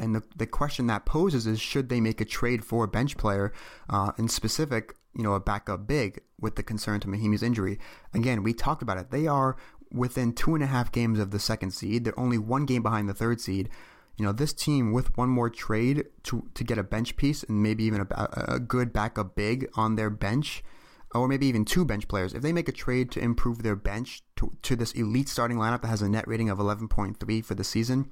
And 0.00 0.14
the, 0.14 0.22
the 0.34 0.46
question 0.46 0.86
that 0.88 1.06
poses 1.06 1.46
is 1.46 1.60
should 1.60 1.88
they 1.88 2.00
make 2.00 2.20
a 2.20 2.24
trade 2.24 2.64
for 2.64 2.84
a 2.84 2.88
bench 2.88 3.16
player, 3.16 3.52
uh, 3.88 4.12
in 4.18 4.28
specific, 4.28 4.96
you 5.14 5.22
know, 5.22 5.34
a 5.34 5.40
backup 5.40 5.86
big 5.86 6.22
with 6.40 6.56
the 6.56 6.62
concern 6.62 7.00
to 7.00 7.08
Mahinmi's 7.08 7.42
injury? 7.42 7.78
Again, 8.14 8.42
we 8.42 8.52
talked 8.52 8.82
about 8.82 8.98
it. 8.98 9.10
They 9.10 9.26
are 9.26 9.56
within 9.92 10.32
two 10.32 10.54
and 10.54 10.64
a 10.64 10.68
half 10.68 10.90
games 10.90 11.18
of 11.18 11.30
the 11.30 11.38
second 11.38 11.72
seed. 11.72 12.04
They're 12.04 12.18
only 12.18 12.38
one 12.38 12.64
game 12.66 12.82
behind 12.82 13.08
the 13.08 13.14
third 13.14 13.40
seed 13.40 13.68
you 14.20 14.26
know, 14.26 14.32
this 14.32 14.52
team 14.52 14.92
with 14.92 15.16
one 15.16 15.30
more 15.30 15.48
trade 15.48 16.04
to 16.24 16.46
to 16.52 16.62
get 16.62 16.76
a 16.76 16.82
bench 16.82 17.16
piece 17.16 17.42
and 17.42 17.62
maybe 17.62 17.84
even 17.84 18.02
a, 18.02 18.28
a 18.48 18.60
good 18.60 18.92
backup 18.92 19.34
big 19.34 19.66
on 19.76 19.96
their 19.96 20.10
bench, 20.10 20.62
or 21.14 21.26
maybe 21.26 21.46
even 21.46 21.64
two 21.64 21.86
bench 21.86 22.06
players, 22.06 22.34
if 22.34 22.42
they 22.42 22.52
make 22.52 22.68
a 22.68 22.72
trade 22.72 23.10
to 23.12 23.20
improve 23.20 23.62
their 23.62 23.76
bench 23.76 24.22
to, 24.36 24.52
to 24.60 24.76
this 24.76 24.92
elite 24.92 25.30
starting 25.30 25.56
lineup 25.56 25.80
that 25.80 25.88
has 25.88 26.02
a 26.02 26.08
net 26.08 26.28
rating 26.28 26.50
of 26.50 26.58
11.3 26.58 27.42
for 27.42 27.54
the 27.54 27.64
season, 27.64 28.10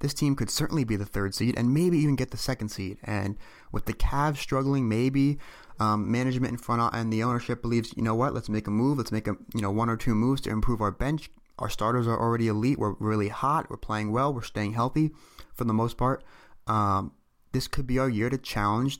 this 0.00 0.14
team 0.14 0.36
could 0.36 0.50
certainly 0.50 0.84
be 0.84 0.96
the 0.96 1.06
third 1.06 1.34
seed 1.34 1.54
and 1.56 1.72
maybe 1.72 1.98
even 1.98 2.16
get 2.16 2.30
the 2.30 2.36
second 2.36 2.68
seed. 2.68 2.98
And 3.04 3.36
with 3.72 3.86
the 3.86 3.92
Cavs 3.92 4.38
struggling, 4.38 4.88
maybe 4.88 5.38
um, 5.80 6.10
management 6.10 6.52
in 6.52 6.58
front 6.58 6.82
of, 6.82 6.90
and 6.92 7.12
the 7.12 7.22
ownership 7.22 7.62
believes, 7.62 7.92
you 7.96 8.02
know 8.02 8.14
what, 8.14 8.34
let's 8.34 8.48
make 8.48 8.66
a 8.66 8.70
move, 8.70 8.98
let's 8.98 9.12
make 9.12 9.28
a 9.28 9.36
you 9.54 9.60
know 9.60 9.70
one 9.70 9.88
or 9.88 9.96
two 9.96 10.14
moves 10.14 10.40
to 10.42 10.50
improve 10.50 10.80
our 10.80 10.90
bench. 10.90 11.30
Our 11.58 11.70
starters 11.70 12.06
are 12.06 12.18
already 12.18 12.48
elite. 12.48 12.78
We're 12.78 12.94
really 12.98 13.28
hot. 13.28 13.70
We're 13.70 13.76
playing 13.76 14.10
well. 14.10 14.34
We're 14.34 14.42
staying 14.42 14.72
healthy 14.72 15.12
for 15.54 15.64
the 15.64 15.72
most 15.72 15.96
part. 15.96 16.24
Um, 16.66 17.12
this 17.52 17.68
could 17.68 17.86
be 17.86 17.98
our 17.98 18.08
year 18.08 18.28
to 18.28 18.38
challenge 18.38 18.98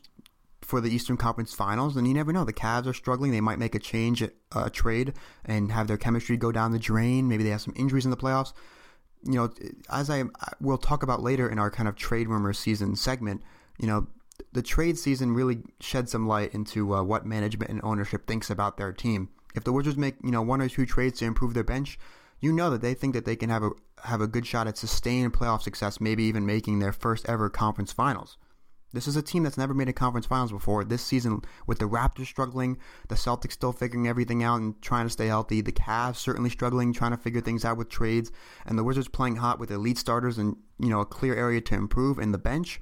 for 0.63 0.81
the 0.81 0.89
Eastern 0.89 1.17
Conference 1.17 1.53
Finals, 1.53 1.97
and 1.97 2.07
you 2.07 2.15
never 2.15 2.33
know. 2.33 2.45
The 2.45 2.53
Cavs 2.53 2.87
are 2.87 2.95
struggling; 2.95 3.33
they 3.33 3.41
might 3.41 3.59
make 3.59 3.75
a 3.75 3.81
change, 3.81 4.23
a 4.23 4.71
trade, 4.71 5.13
and 5.45 5.73
have 5.73 5.89
their 5.89 5.99
chemistry 5.99 6.37
go 6.37 6.53
down 6.53 6.73
the 6.73 6.79
drain. 6.79 7.29
Maybe 7.29 7.43
they 7.43 7.51
have 7.51 7.61
some 7.61 7.75
injuries 7.77 8.05
in 8.05 8.11
the 8.11 8.17
playoffs. 8.17 8.53
You 9.25 9.35
know, 9.35 9.51
as 9.91 10.11
I 10.11 10.25
will 10.61 10.79
talk 10.79 11.03
about 11.03 11.23
later 11.23 11.49
in 11.49 11.59
our 11.59 11.71
kind 11.71 11.89
of 11.89 11.97
trade 11.97 12.29
rumor 12.29 12.53
season 12.53 12.95
segment, 12.97 13.43
you 13.79 13.87
know, 13.87 14.07
the 14.53 14.63
trade 14.63 14.99
season 14.99 15.33
really 15.33 15.63
shed 15.81 16.09
some 16.09 16.27
light 16.27 16.55
into 16.55 16.95
uh, 16.95 17.03
what 17.03 17.27
management 17.27 17.71
and 17.71 17.81
ownership 17.83 18.27
thinks 18.27 18.51
about 18.51 18.77
their 18.77 18.93
team. 18.93 19.29
If 19.55 19.65
the 19.65 19.73
Wizards 19.73 19.97
make 19.97 20.17
you 20.23 20.31
know 20.31 20.43
one 20.43 20.61
or 20.61 20.69
two 20.69 20.87
trades 20.87 21.19
to 21.21 21.25
improve 21.25 21.55
their 21.55 21.65
bench, 21.65 21.99
you 22.41 22.53
know 22.53 22.71
that 22.71 22.83
they 22.83 22.95
think 22.95 23.15
that 23.15 23.25
they 23.25 23.37
can 23.37 23.51
have 23.51 23.63
a 23.63 23.71
have 24.03 24.21
a 24.21 24.27
good 24.27 24.47
shot 24.47 24.67
at 24.67 24.77
sustained 24.77 25.33
playoff 25.33 25.63
success, 25.63 26.01
maybe 26.01 26.25
even 26.25 26.45
making 26.45 26.79
their 26.79 26.93
first 26.93 27.27
ever 27.29 27.49
conference 27.49 27.93
finals. 27.93 28.37
This 28.95 29.09
is 29.09 29.17
a 29.17 29.23
team 29.23 29.43
that's 29.43 29.59
never 29.59 29.75
made 29.75 29.89
a 29.89 29.93
conference 29.93 30.25
finals 30.25 30.53
before. 30.53 30.85
This 30.85 31.03
season, 31.03 31.43
with 31.67 31.81
the 31.81 31.89
Raptors 31.89 32.27
struggling, 32.27 32.79
the 33.09 33.17
Celtics 33.17 33.55
still 33.55 33.73
figuring 33.73 34.07
everything 34.07 34.45
out 34.45 34.61
and 34.61 34.81
trying 34.81 35.05
to 35.05 35.11
stay 35.11 35.27
healthy, 35.27 35.61
the 35.61 35.73
Cavs 35.73 36.15
certainly 36.15 36.49
struggling, 36.49 36.93
trying 36.93 37.11
to 37.11 37.17
figure 37.17 37.41
things 37.41 37.65
out 37.65 37.77
with 37.77 37.89
trades, 37.89 38.31
and 38.65 38.79
the 38.79 38.85
Wizards 38.85 39.09
playing 39.09 39.35
hot 39.35 39.59
with 39.59 39.73
elite 39.73 39.99
starters 39.99 40.39
and 40.39 40.57
you 40.79 40.91
know 40.91 41.01
a 41.01 41.07
clear 41.07 41.35
area 41.35 41.61
to 41.61 41.75
improve 41.75 42.21
in 42.21 42.31
the 42.31 42.39
bench. 42.39 42.81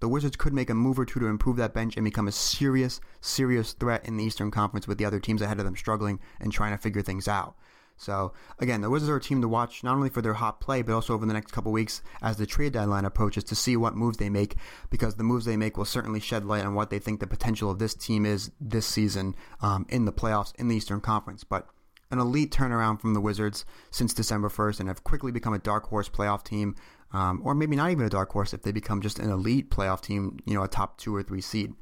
The 0.00 0.08
Wizards 0.08 0.34
could 0.34 0.52
make 0.52 0.70
a 0.70 0.74
move 0.74 0.98
or 0.98 1.04
two 1.04 1.20
to 1.20 1.26
improve 1.26 1.56
that 1.58 1.72
bench 1.72 1.96
and 1.96 2.04
become 2.04 2.26
a 2.26 2.32
serious, 2.32 3.00
serious 3.20 3.74
threat 3.74 4.04
in 4.04 4.16
the 4.16 4.24
Eastern 4.24 4.50
Conference 4.50 4.88
with 4.88 4.98
the 4.98 5.04
other 5.04 5.20
teams 5.20 5.40
ahead 5.40 5.60
of 5.60 5.64
them 5.64 5.76
struggling 5.76 6.18
and 6.40 6.52
trying 6.52 6.72
to 6.72 6.78
figure 6.78 7.02
things 7.02 7.28
out. 7.28 7.54
So 7.98 8.32
again, 8.58 8.80
the 8.80 8.88
Wizards 8.88 9.10
are 9.10 9.16
a 9.16 9.20
team 9.20 9.42
to 9.42 9.48
watch 9.48 9.84
not 9.84 9.94
only 9.94 10.08
for 10.08 10.22
their 10.22 10.34
hot 10.34 10.60
play, 10.60 10.82
but 10.82 10.94
also 10.94 11.14
over 11.14 11.26
the 11.26 11.32
next 11.32 11.50
couple 11.52 11.72
weeks 11.72 12.00
as 12.22 12.36
the 12.36 12.46
trade 12.46 12.72
deadline 12.72 13.04
approaches 13.04 13.44
to 13.44 13.54
see 13.54 13.76
what 13.76 13.96
moves 13.96 14.16
they 14.16 14.30
make, 14.30 14.56
because 14.88 15.16
the 15.16 15.24
moves 15.24 15.44
they 15.44 15.56
make 15.56 15.76
will 15.76 15.84
certainly 15.84 16.20
shed 16.20 16.44
light 16.44 16.64
on 16.64 16.74
what 16.74 16.90
they 16.90 16.98
think 16.98 17.20
the 17.20 17.26
potential 17.26 17.70
of 17.70 17.78
this 17.78 17.94
team 17.94 18.24
is 18.24 18.52
this 18.60 18.86
season 18.86 19.34
um, 19.60 19.84
in 19.88 20.04
the 20.04 20.12
playoffs 20.12 20.54
in 20.56 20.68
the 20.68 20.76
Eastern 20.76 21.00
Conference. 21.00 21.44
But 21.44 21.66
an 22.10 22.18
elite 22.18 22.50
turnaround 22.50 23.00
from 23.00 23.14
the 23.14 23.20
Wizards 23.20 23.64
since 23.90 24.14
December 24.14 24.48
1st 24.48 24.80
and 24.80 24.88
have 24.88 25.04
quickly 25.04 25.32
become 25.32 25.52
a 25.52 25.58
dark 25.58 25.86
horse 25.88 26.08
playoff 26.08 26.42
team, 26.42 26.74
um, 27.12 27.40
or 27.44 27.54
maybe 27.54 27.76
not 27.76 27.90
even 27.90 28.06
a 28.06 28.10
dark 28.10 28.30
horse 28.30 28.54
if 28.54 28.62
they 28.62 28.72
become 28.72 29.02
just 29.02 29.18
an 29.18 29.30
elite 29.30 29.70
playoff 29.70 30.00
team, 30.00 30.38
you 30.46 30.54
know, 30.54 30.62
a 30.62 30.68
top 30.68 30.98
two 30.98 31.14
or 31.14 31.22
three 31.22 31.40
seed. 31.40 31.74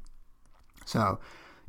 So 0.85 1.19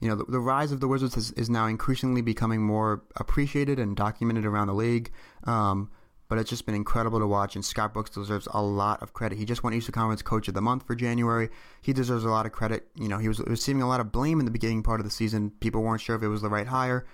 you 0.01 0.09
know, 0.09 0.15
the, 0.15 0.25
the 0.25 0.41
rise 0.41 0.73
of 0.73 0.81
the 0.81 0.89
Wizards 0.89 1.17
is, 1.17 1.33
is 1.33 1.51
now 1.51 1.67
increasingly 1.67 2.23
becoming 2.23 2.63
more 2.63 3.03
appreciated 3.17 3.79
and 3.79 3.97
documented 3.97 4.45
around 4.45 4.69
the 4.69 4.75
league. 4.75 5.11
Um, 5.45 5.91
but 6.29 6.39
it's 6.39 6.51
just 6.51 6.67
been 6.67 6.75
incredible 6.75 7.19
to 7.19 7.27
watch. 7.27 7.57
And 7.57 7.65
Scott 7.65 7.95
Brooks 7.95 8.11
deserves 8.11 8.47
a 8.53 8.63
lot 8.63 9.03
of 9.03 9.15
credit. 9.15 9.39
He 9.39 9.45
just 9.45 9.65
won 9.65 9.73
Eastern 9.73 9.95
Conference 9.95 10.23
Coach 10.23 10.47
of 10.47 10.55
the 10.55 10.61
Month 10.61 10.87
for 10.87 10.95
January. 10.95 11.49
He 11.81 11.93
deserves 11.93 12.25
a 12.25 12.29
lot 12.29 12.45
of 12.45 12.53
credit. 12.53 12.87
You 12.95 13.09
know, 13.09 13.19
he 13.19 13.29
was 13.29 13.41
receiving 13.41 13.83
a 13.83 13.89
lot 13.89 14.01
of 14.01 14.13
blame 14.13 14.39
in 14.39 14.45
the 14.45 14.53
beginning 14.53 14.83
part 14.83 15.01
of 15.01 15.05
the 15.05 15.11
season. 15.11 15.53
People 15.61 15.83
weren't 15.83 16.03
sure 16.03 16.17
if 16.17 16.23
it 16.23 16.29
was 16.29 16.43
the 16.43 16.51
right 16.51 16.67
hire. 16.67 17.07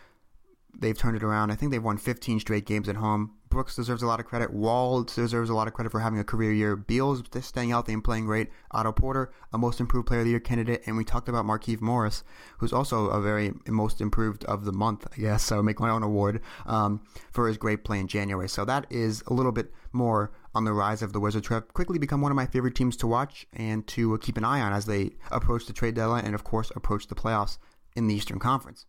They've 0.78 0.96
turned 0.96 1.16
it 1.16 1.22
around. 1.22 1.50
I 1.50 1.54
think 1.54 1.70
they've 1.70 1.82
won 1.82 1.98
15 1.98 2.40
straight 2.40 2.66
games 2.66 2.88
at 2.88 2.96
home. 2.96 3.34
Brooks 3.48 3.76
deserves 3.76 4.02
a 4.02 4.06
lot 4.06 4.18
of 4.18 4.26
credit. 4.26 4.52
Wall 4.52 5.04
deserves 5.04 5.48
a 5.48 5.54
lot 5.54 5.68
of 5.68 5.74
credit 5.74 5.90
for 5.90 6.00
having 6.00 6.18
a 6.18 6.24
career 6.24 6.52
year. 6.52 6.74
Beal's 6.74 7.22
staying 7.40 7.68
healthy 7.68 7.92
and 7.92 8.02
playing 8.02 8.26
great. 8.26 8.50
Otto 8.72 8.90
Porter, 8.90 9.32
a 9.52 9.58
most 9.58 9.78
improved 9.78 10.08
player 10.08 10.20
of 10.20 10.24
the 10.24 10.32
year 10.32 10.40
candidate. 10.40 10.82
And 10.86 10.96
we 10.96 11.04
talked 11.04 11.28
about 11.28 11.44
Markieff 11.44 11.80
Morris, 11.80 12.24
who's 12.58 12.72
also 12.72 13.06
a 13.10 13.20
very 13.20 13.52
most 13.68 14.00
improved 14.00 14.44
of 14.46 14.64
the 14.64 14.72
month, 14.72 15.06
I 15.12 15.20
guess. 15.20 15.44
So 15.44 15.62
make 15.62 15.78
my 15.78 15.90
own 15.90 16.02
award 16.02 16.40
um, 16.66 17.02
for 17.30 17.46
his 17.46 17.56
great 17.56 17.84
play 17.84 18.00
in 18.00 18.08
January. 18.08 18.48
So 18.48 18.64
that 18.64 18.86
is 18.90 19.22
a 19.28 19.32
little 19.32 19.52
bit 19.52 19.72
more 19.92 20.32
on 20.54 20.64
the 20.64 20.72
rise 20.72 21.02
of 21.02 21.12
the 21.12 21.20
Wizards 21.20 21.48
have 21.48 21.72
quickly 21.74 21.98
become 21.98 22.20
one 22.20 22.32
of 22.32 22.36
my 22.36 22.46
favorite 22.46 22.74
teams 22.74 22.96
to 22.96 23.06
watch 23.06 23.46
and 23.52 23.86
to 23.88 24.18
keep 24.18 24.36
an 24.36 24.44
eye 24.44 24.60
on 24.60 24.72
as 24.72 24.86
they 24.86 25.12
approach 25.30 25.66
the 25.66 25.72
trade 25.72 25.94
deadline 25.94 26.24
and, 26.24 26.34
of 26.34 26.44
course, 26.44 26.72
approach 26.74 27.06
the 27.06 27.14
playoffs 27.14 27.58
in 27.94 28.08
the 28.08 28.14
Eastern 28.14 28.38
Conference. 28.38 28.86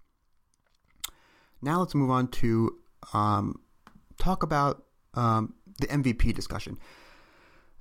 Now 1.66 1.80
let's 1.80 1.96
move 1.96 2.12
on 2.12 2.28
to 2.28 2.76
um, 3.12 3.60
talk 4.20 4.44
about 4.44 4.84
um, 5.16 5.56
the 5.80 5.88
MVP 5.88 6.36
discussion. 6.36 6.78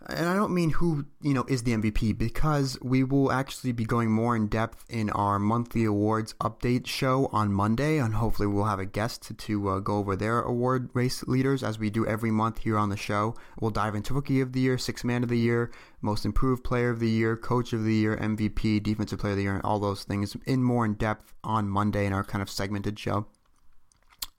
And 0.07 0.26
I 0.26 0.35
don't 0.35 0.55
mean 0.55 0.71
who 0.71 1.05
you 1.21 1.35
know 1.35 1.45
is 1.49 1.64
the 1.64 1.73
MVP 1.73 2.17
because 2.17 2.79
we 2.83 3.05
will 3.05 3.31
actually 3.31 3.73
be 3.73 3.85
going 3.85 4.11
more 4.11 4.37
in 4.37 4.49
depth 4.49 4.87
in 4.88 5.11
our 5.11 5.38
monthly 5.38 5.85
awards 5.85 6.35
update 6.41 6.87
show 6.87 7.29
on 7.31 7.53
Monday, 7.53 7.99
and 7.99 8.14
hopefully 8.14 8.47
we'll 8.47 8.64
have 8.64 8.79
a 8.79 8.87
guest 8.87 9.31
to, 9.37 9.69
uh, 9.69 9.81
go 9.81 9.97
over 9.97 10.17
their 10.17 10.41
award 10.41 10.91
race 10.95 11.23
leaders 11.25 11.62
as 11.62 11.79
we 11.79 11.91
do 11.91 12.07
every 12.07 12.31
month 12.31 12.61
here 12.61 12.79
on 12.79 12.88
the 12.88 12.97
show. 12.97 13.35
We'll 13.61 13.71
dive 13.71 13.95
into 13.95 14.14
Rookie 14.14 14.41
of 14.41 14.53
the 14.53 14.61
Year, 14.61 14.79
Sixth 14.79 15.05
Man 15.05 15.23
of 15.23 15.29
the 15.29 15.38
Year, 15.38 15.71
Most 16.03 16.25
Improved 16.25 16.64
Player 16.64 16.91
of 16.91 17.00
the 17.00 17.11
Year, 17.11 17.37
Coach 17.37 17.73
of 17.73 17.85
the 17.85 17.95
Year, 17.95 18.17
MVP, 18.17 18.83
Defensive 18.83 19.19
Player 19.19 19.33
of 19.33 19.37
the 19.37 19.45
Year, 19.45 19.55
and 19.55 19.64
all 19.64 19.79
those 19.79 20.05
things 20.05 20.37
in 20.47 20.62
more 20.62 20.85
in 20.85 20.95
depth 20.95 21.35
on 21.43 21.69
Monday 21.69 22.05
in 22.07 22.14
our 22.14 22.25
kind 22.25 22.41
of 22.41 22.50
segmented 22.50 22.99
show. 22.99 23.26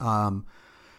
Um, 0.00 0.46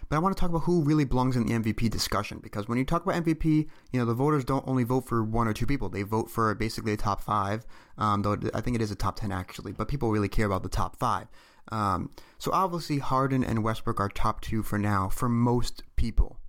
but 0.10 0.16
I 0.16 0.20
want 0.20 0.36
to 0.36 0.40
talk 0.40 0.50
about 0.50 0.64
who 0.64 0.84
really 0.84 1.04
belongs 1.04 1.36
in 1.36 1.46
the 1.46 1.54
MVP 1.54 1.90
discussion 1.90 2.40
because 2.42 2.68
when 2.68 2.78
you 2.78 2.86
talk 2.86 3.06
about 3.06 3.24
MVP, 3.24 3.68
you 3.92 4.00
know 4.00 4.06
the 4.06 4.14
voters 4.14 4.46
don't 4.46 4.66
only 4.68 4.84
vote 4.84 5.08
for 5.08 5.24
one 5.24 5.48
or 5.48 5.54
two 5.54 5.66
people; 5.66 5.90
they 5.90 6.04
vote 6.04 6.30
for 6.30 6.54
basically 6.56 6.96
the 6.96 7.02
top 7.02 7.22
five. 7.22 7.66
Um, 7.98 8.22
though 8.22 8.38
I 8.54 8.62
think 8.62 8.76
it 8.76 8.82
is 8.82 8.92
a 8.92 8.96
top 8.96 9.20
ten 9.20 9.32
actually, 9.32 9.74
but 9.74 9.88
people 9.88 10.12
really 10.12 10.30
care 10.30 10.46
about 10.46 10.64
the 10.64 10.70
top 10.70 10.98
five. 10.98 11.28
Um, 11.72 12.12
so 12.38 12.52
obviously 12.54 13.00
Harden 13.00 13.44
and 13.44 13.64
Westbrook 13.64 14.00
are 14.00 14.08
top 14.08 14.40
two 14.40 14.64
for 14.64 14.80
now 14.80 15.10
for 15.10 15.28
most 15.28 15.84
people. 15.98 16.40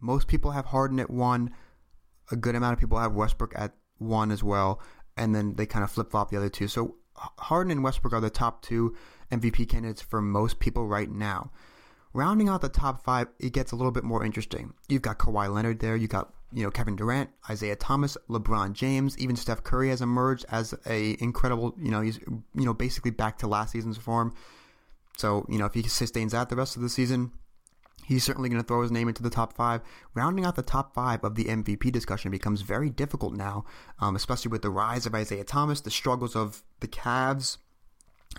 Most 0.00 0.26
people 0.28 0.52
have 0.52 0.66
Harden 0.66 0.98
at 0.98 1.10
one. 1.10 1.50
A 2.30 2.36
good 2.36 2.54
amount 2.54 2.72
of 2.72 2.80
people 2.80 2.98
have 2.98 3.12
Westbrook 3.12 3.52
at 3.54 3.74
one 3.98 4.30
as 4.30 4.42
well, 4.42 4.80
and 5.16 5.34
then 5.34 5.54
they 5.56 5.66
kind 5.66 5.84
of 5.84 5.90
flip 5.90 6.10
flop 6.10 6.30
the 6.30 6.36
other 6.38 6.48
two. 6.48 6.66
So 6.68 6.96
Harden 7.14 7.70
and 7.70 7.84
Westbrook 7.84 8.14
are 8.14 8.20
the 8.20 8.30
top 8.30 8.62
two 8.62 8.94
MVP 9.30 9.68
candidates 9.68 10.00
for 10.00 10.22
most 10.22 10.58
people 10.58 10.86
right 10.86 11.10
now. 11.10 11.50
Rounding 12.16 12.48
out 12.48 12.62
the 12.62 12.70
top 12.70 13.04
five, 13.04 13.28
it 13.38 13.52
gets 13.52 13.72
a 13.72 13.76
little 13.76 13.92
bit 13.92 14.02
more 14.02 14.24
interesting. 14.24 14.72
You've 14.88 15.02
got 15.02 15.18
Kawhi 15.18 15.52
Leonard 15.52 15.80
there. 15.80 15.96
You've 15.96 16.08
got 16.08 16.32
you 16.50 16.62
know 16.62 16.70
Kevin 16.70 16.96
Durant, 16.96 17.28
Isaiah 17.50 17.76
Thomas, 17.76 18.16
LeBron 18.30 18.72
James, 18.72 19.18
even 19.18 19.36
Steph 19.36 19.62
Curry 19.62 19.90
has 19.90 20.00
emerged 20.00 20.46
as 20.50 20.74
a 20.86 21.18
incredible. 21.20 21.74
You 21.78 21.90
know 21.90 22.00
he's 22.00 22.18
you 22.18 22.64
know 22.64 22.72
basically 22.72 23.10
back 23.10 23.36
to 23.40 23.46
last 23.46 23.72
season's 23.72 23.98
form. 23.98 24.32
So 25.18 25.44
you 25.50 25.58
know 25.58 25.66
if 25.66 25.74
he 25.74 25.82
sustains 25.82 26.32
that 26.32 26.48
the 26.48 26.56
rest 26.56 26.74
of 26.74 26.80
the 26.80 26.88
season, 26.88 27.32
he's 28.06 28.24
certainly 28.24 28.48
going 28.48 28.62
to 28.62 28.66
throw 28.66 28.80
his 28.80 28.90
name 28.90 29.08
into 29.08 29.22
the 29.22 29.28
top 29.28 29.52
five. 29.52 29.82
Rounding 30.14 30.46
out 30.46 30.56
the 30.56 30.62
top 30.62 30.94
five 30.94 31.22
of 31.22 31.34
the 31.34 31.44
MVP 31.44 31.92
discussion 31.92 32.30
becomes 32.30 32.62
very 32.62 32.88
difficult 32.88 33.34
now, 33.34 33.66
um, 34.00 34.16
especially 34.16 34.50
with 34.50 34.62
the 34.62 34.70
rise 34.70 35.04
of 35.04 35.14
Isaiah 35.14 35.44
Thomas, 35.44 35.82
the 35.82 35.90
struggles 35.90 36.34
of 36.34 36.62
the 36.80 36.88
Cavs, 36.88 37.58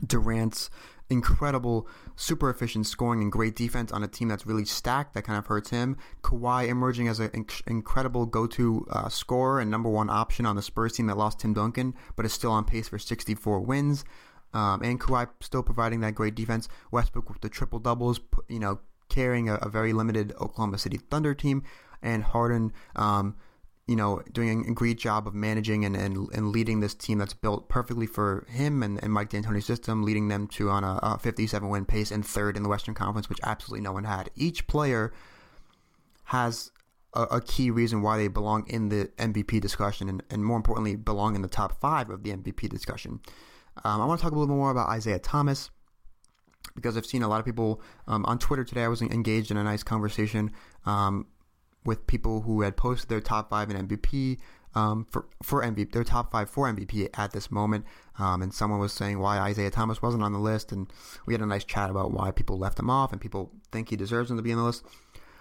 Durant's 0.04 0.72
incredible, 1.10 1.88
super 2.16 2.50
efficient 2.50 2.86
scoring 2.86 3.22
and 3.22 3.32
great 3.32 3.56
defense 3.56 3.92
on 3.92 4.04
a 4.04 4.08
team 4.08 4.28
that's 4.28 4.46
really 4.46 4.66
stacked. 4.66 5.14
That 5.14 5.24
kind 5.24 5.38
of 5.38 5.48
hurts 5.48 5.70
him. 5.70 5.98
Kawhi 6.22 6.68
emerging 6.68 7.08
as 7.08 7.20
an 7.20 7.30
inc- 7.30 7.66
incredible 7.68 8.26
go-to 8.26 8.86
uh, 8.92 9.10
scorer 9.10 9.60
and 9.60 9.72
number 9.72 9.90
one 9.90 10.10
option 10.10 10.46
on 10.46 10.56
the 10.56 10.62
Spurs 10.62 10.94
team 10.94 11.08
that 11.08 11.18
lost 11.18 11.40
Tim 11.40 11.54
Duncan, 11.54 11.94
but 12.16 12.26
is 12.26 12.34
still 12.34 12.52
on 12.52 12.66
pace 12.66 12.90
for 12.90 13.00
64 13.00 13.60
wins. 13.62 14.04
Um, 14.54 14.82
and 14.82 15.00
Kawhi 15.00 15.28
still 15.42 15.64
providing 15.64 16.00
that 16.02 16.16
great 16.16 16.36
defense. 16.36 16.68
Westbrook 16.92 17.30
with 17.30 17.42
the 17.42 17.50
triple 17.50 17.80
doubles, 17.80 18.20
you 18.48 18.60
know, 18.60 18.80
carrying 19.10 19.50
a, 19.50 19.56
a, 19.56 19.70
very 19.70 19.94
limited 19.94 20.34
Oklahoma 20.40 20.78
City 20.78 20.98
Thunder 20.98 21.34
team, 21.34 21.64
and 22.02 22.24
Harden. 22.24 22.72
Um, 22.96 23.36
you 23.88 23.96
know, 23.96 24.22
doing 24.34 24.68
a 24.70 24.74
great 24.74 24.98
job 24.98 25.28
of 25.28 25.34
managing 25.34 25.86
and, 25.86 25.96
and, 25.96 26.30
and 26.34 26.50
leading 26.50 26.82
this 26.82 26.94
team 26.94 27.18
that's 27.18 27.34
built 27.34 27.70
perfectly 27.70 28.06
for 28.06 28.46
him 28.50 28.84
and, 28.84 29.02
and 29.02 29.14
Mike 29.14 29.30
D'Antoni's 29.30 29.66
system, 29.66 30.04
leading 30.04 30.28
them 30.28 30.48
to 30.48 30.70
on 30.70 30.84
a, 30.84 31.00
a 31.02 31.18
57 31.18 31.70
win 31.70 31.86
pace 31.86 32.12
and 32.12 32.26
third 32.26 32.58
in 32.58 32.64
the 32.64 32.70
Western 32.70 32.94
Conference, 32.94 33.30
which 33.30 33.40
absolutely 33.44 33.82
no 33.82 33.94
one 33.94 34.04
had. 34.04 34.30
Each 34.36 34.68
player 34.68 35.14
has 36.26 36.72
a, 37.14 37.24
a 37.24 37.42
key 37.42 37.72
reason 37.72 38.02
why 38.02 38.18
they 38.18 38.28
belong 38.28 38.68
in 38.68 38.90
the 38.90 39.10
MVP 39.18 39.62
discussion 39.62 40.10
and, 40.10 40.22
and 40.30 40.44
more 40.44 40.58
importantly, 40.58 40.98
belong 40.98 41.36
in 41.36 41.42
the 41.42 41.48
top 41.48 41.80
five 41.80 42.10
of 42.10 42.24
the 42.24 42.32
MVP 42.32 42.70
discussion. 42.70 43.22
Um, 43.86 44.02
I 44.02 44.06
want 44.06 44.20
to 44.20 44.24
talk 44.24 44.34
a 44.34 44.38
little 44.38 44.54
more 44.54 44.72
about 44.72 44.90
Isaiah 44.90 45.20
Thomas 45.20 45.70
because 46.76 46.98
I've 46.98 47.06
seen 47.06 47.24
a 47.24 47.28
lot 47.30 47.40
of 47.40 47.46
people 47.46 47.82
um, 48.08 48.26
on 48.26 48.38
Twitter 48.38 48.66
today. 48.66 48.84
I 48.84 48.90
was 48.90 49.02
engaged 49.02 49.50
in 49.50 49.56
a 49.56 49.64
nice 49.64 49.84
conversation 49.84 50.52
um, 50.86 51.26
with 51.88 52.06
people 52.06 52.42
who 52.42 52.62
had 52.62 52.76
posted 52.76 53.10
their 53.10 53.22
top 53.22 53.50
five 53.50 53.72
in 53.72 53.88
MVP 53.88 54.38
um, 54.76 55.08
for 55.10 55.26
for 55.42 55.64
MVP, 55.64 55.94
their 55.94 56.04
top 56.04 56.32
five 56.32 56.50
for 56.50 56.72
MVP 56.72 57.10
at 57.18 57.32
this 57.32 57.50
moment. 57.50 57.86
Um, 58.20 58.42
and 58.42 58.54
someone 58.54 58.80
was 58.80 58.94
saying 58.94 59.18
why 59.18 59.40
Isaiah 59.40 59.72
Thomas 59.72 60.02
wasn't 60.02 60.22
on 60.22 60.34
the 60.34 60.40
list, 60.40 60.72
and 60.72 60.92
we 61.26 61.34
had 61.34 61.42
a 61.42 61.48
nice 61.48 61.64
chat 61.64 61.90
about 61.90 62.12
why 62.12 62.30
people 62.32 62.60
left 62.60 62.78
him 62.78 62.90
off, 62.90 63.12
and 63.12 63.22
people 63.22 63.52
think 63.72 63.90
he 63.90 63.96
deserves 63.96 64.30
him 64.30 64.38
to 64.38 64.44
be 64.44 64.52
on 64.52 64.60
the 64.60 64.66
list. 64.66 64.86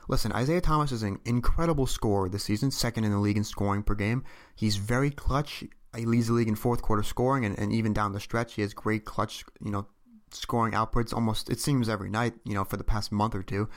Listen, 0.09 0.33
Isaiah 0.33 0.61
Thomas 0.61 0.93
is 0.93 1.03
an 1.03 1.19
incredible 1.25 1.87
scorer 1.87 2.29
this 2.29 2.45
season, 2.45 2.71
second 2.71 3.03
in 3.03 3.11
the 3.11 3.19
league 3.19 3.37
in 3.37 3.43
scoring 3.43 3.83
per 3.83 3.97
game. 3.97 4.23
He's 4.55 4.77
very 4.77 5.11
clutch. 5.11 5.65
He 5.97 6.07
leads 6.07 6.29
the 6.29 6.35
league 6.35 6.49
in 6.49 6.55
fourth 6.55 6.81
quarter 6.81 7.03
scoring, 7.03 7.45
and, 7.45 7.59
and 7.59 7.73
even 7.73 7.93
down 7.93 8.13
the 8.13 8.21
stretch, 8.21 8.55
he 8.55 8.63
has 8.63 8.73
great 8.73 9.05
clutch, 9.05 9.45
you 9.61 9.73
know, 9.73 9.89
scoring 10.33 10.75
outputs 10.75 11.13
almost 11.13 11.51
it 11.51 11.59
seems 11.59 11.89
every 11.89 12.11
night, 12.11 12.35
you 12.45 12.55
know, 12.55 12.65
for 12.65 12.77
the 12.77 12.85
past 12.85 13.11
month 13.11 13.35
or 13.35 13.43
two 13.43 13.69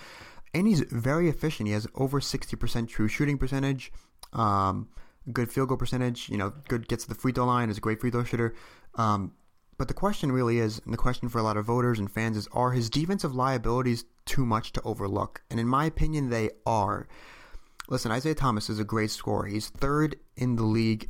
and 0.54 0.68
he's 0.68 0.82
very 0.82 1.30
efficient. 1.30 1.68
He 1.68 1.74
has 1.74 1.88
over 1.96 2.20
60% 2.20 2.88
true 2.88 3.08
shooting 3.08 3.38
percentage, 3.38 3.92
um, 4.34 4.90
good 5.32 5.52
field 5.52 5.70
goal 5.70 5.78
percentage, 5.78 6.30
you 6.30 6.38
know, 6.38 6.54
good 6.68 6.88
gets 6.88 7.04
to 7.04 7.10
the 7.10 7.16
free 7.16 7.32
throw 7.32 7.46
line, 7.46 7.70
is 7.70 7.78
a 7.78 7.82
great 7.82 8.00
free 8.00 8.12
throw 8.12 8.24
shooter. 8.24 8.56
Um, 8.96 9.34
but 9.78 9.88
the 9.88 9.94
question 9.94 10.32
really 10.32 10.60
is, 10.60 10.82
and 10.84 10.94
the 10.94 10.98
question 10.98 11.30
for 11.30 11.40
a 11.40 11.44
lot 11.44 11.56
of 11.56 11.66
voters 11.66 12.00
and 12.00 12.12
fans 12.12 12.36
is, 12.36 12.48
are 12.52 12.72
his 12.72 12.90
defensive 12.90 13.34
liabilities 13.34 14.04
too 14.26 14.46
much 14.46 14.74
to 14.74 14.82
overlook? 14.82 15.42
And 15.50 15.60
in 15.60 15.68
my 15.68 15.86
opinion, 15.86 16.30
they 16.30 16.50
are. 16.66 17.08
Listen, 17.88 18.12
Isaiah 18.12 18.36
Thomas 18.36 18.70
is 18.70 18.80
a 18.80 18.84
great 18.84 19.10
scorer. 19.10 19.48
He's 19.48 19.70
third 19.70 20.18
in 20.36 20.58
the 20.58 20.64
league 20.64 21.10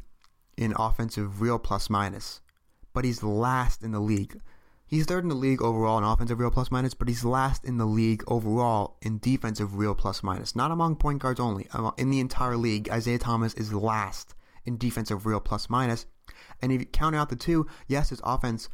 in 0.56 0.74
offensive 0.78 1.42
real 1.42 1.58
plus 1.58 1.90
minus, 1.90 2.42
but 2.94 3.06
he's 3.06 3.24
last 3.24 3.82
in 3.82 3.92
the 3.92 4.00
league 4.00 4.40
He's 4.90 5.06
third 5.06 5.24
in 5.24 5.30
the 5.30 5.36
league 5.36 5.62
overall 5.62 6.00
in 6.00 6.04
offensive 6.04 6.40
real 6.40 6.50
plus 6.50 6.72
minus, 6.72 6.96
but 6.96 7.08
he's 7.08 7.24
last 7.24 7.64
in 7.64 7.78
the 7.78 7.86
league 7.86 8.24
overall 8.28 8.98
in 9.04 9.20
defensive 9.20 9.76
real 9.76 9.94
plus 9.94 10.24
minus. 10.24 10.56
Not 10.56 10.72
among 10.72 10.96
point 10.96 11.22
guards 11.22 11.40
only. 11.40 11.68
In 12.00 12.10
the 12.10 12.20
entire 12.20 12.58
league, 12.58 12.90
Isaiah 12.90 13.20
Thomas 13.20 13.54
is 13.54 13.72
last 13.72 14.34
in 14.66 14.78
defensive 14.78 15.28
real 15.28 15.40
plus 15.42 15.70
minus. 15.70 16.08
And 16.60 16.72
if 16.72 16.80
you 16.80 16.88
count 16.88 17.16
out 17.16 17.30
the 17.30 17.36
two, 17.36 17.68
yes, 17.88 18.10
his 18.10 18.20
offense, 18.24 18.68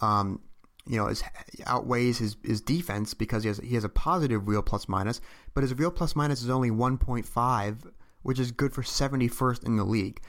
um, 0.00 0.40
you 0.84 0.96
know, 0.96 1.06
is, 1.06 1.22
outweighs 1.64 2.18
his, 2.18 2.36
his 2.42 2.60
defense 2.60 3.14
because 3.14 3.44
he 3.44 3.48
has 3.48 3.58
he 3.58 3.76
has 3.76 3.84
a 3.84 3.88
positive 3.88 4.48
real 4.48 4.62
plus 4.62 4.88
minus, 4.88 5.20
but 5.54 5.62
his 5.62 5.78
real 5.78 5.92
plus 5.92 6.16
minus 6.16 6.42
is 6.42 6.50
only 6.50 6.72
1.5, 6.72 7.92
which 8.22 8.40
is 8.40 8.50
good 8.50 8.72
for 8.72 8.82
71st 8.82 9.64
in 9.64 9.76
the 9.76 9.84
league. 9.84 10.20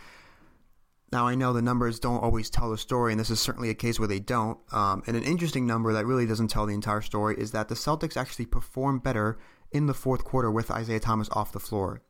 Now, 1.13 1.27
I 1.27 1.35
know 1.35 1.53
the 1.53 1.61
numbers 1.61 1.99
don't 1.99 2.23
always 2.23 2.49
tell 2.49 2.71
the 2.71 2.77
story, 2.77 3.13
and 3.13 3.19
this 3.19 3.29
is 3.29 3.39
certainly 3.39 3.69
a 3.69 3.75
case 3.75 3.99
where 3.99 4.07
they 4.07 4.19
don't. 4.19 4.57
Um, 4.73 5.03
and 5.05 5.15
an 5.15 5.21
interesting 5.21 5.67
number 5.67 5.93
that 5.93 6.07
really 6.07 6.25
doesn't 6.25 6.47
tell 6.47 6.65
the 6.65 6.73
entire 6.73 7.01
story 7.01 7.35
is 7.37 7.51
that 7.51 7.69
the 7.69 7.75
Celtics 7.75 8.17
actually 8.17 8.47
perform 8.47 8.97
better 8.97 9.37
in 9.71 9.85
the 9.85 9.93
fourth 9.93 10.23
quarter 10.23 10.49
with 10.49 10.71
Isaiah 10.71 10.99
Thomas 10.99 11.29
off 11.31 11.51
the 11.51 11.59
floor. 11.59 12.01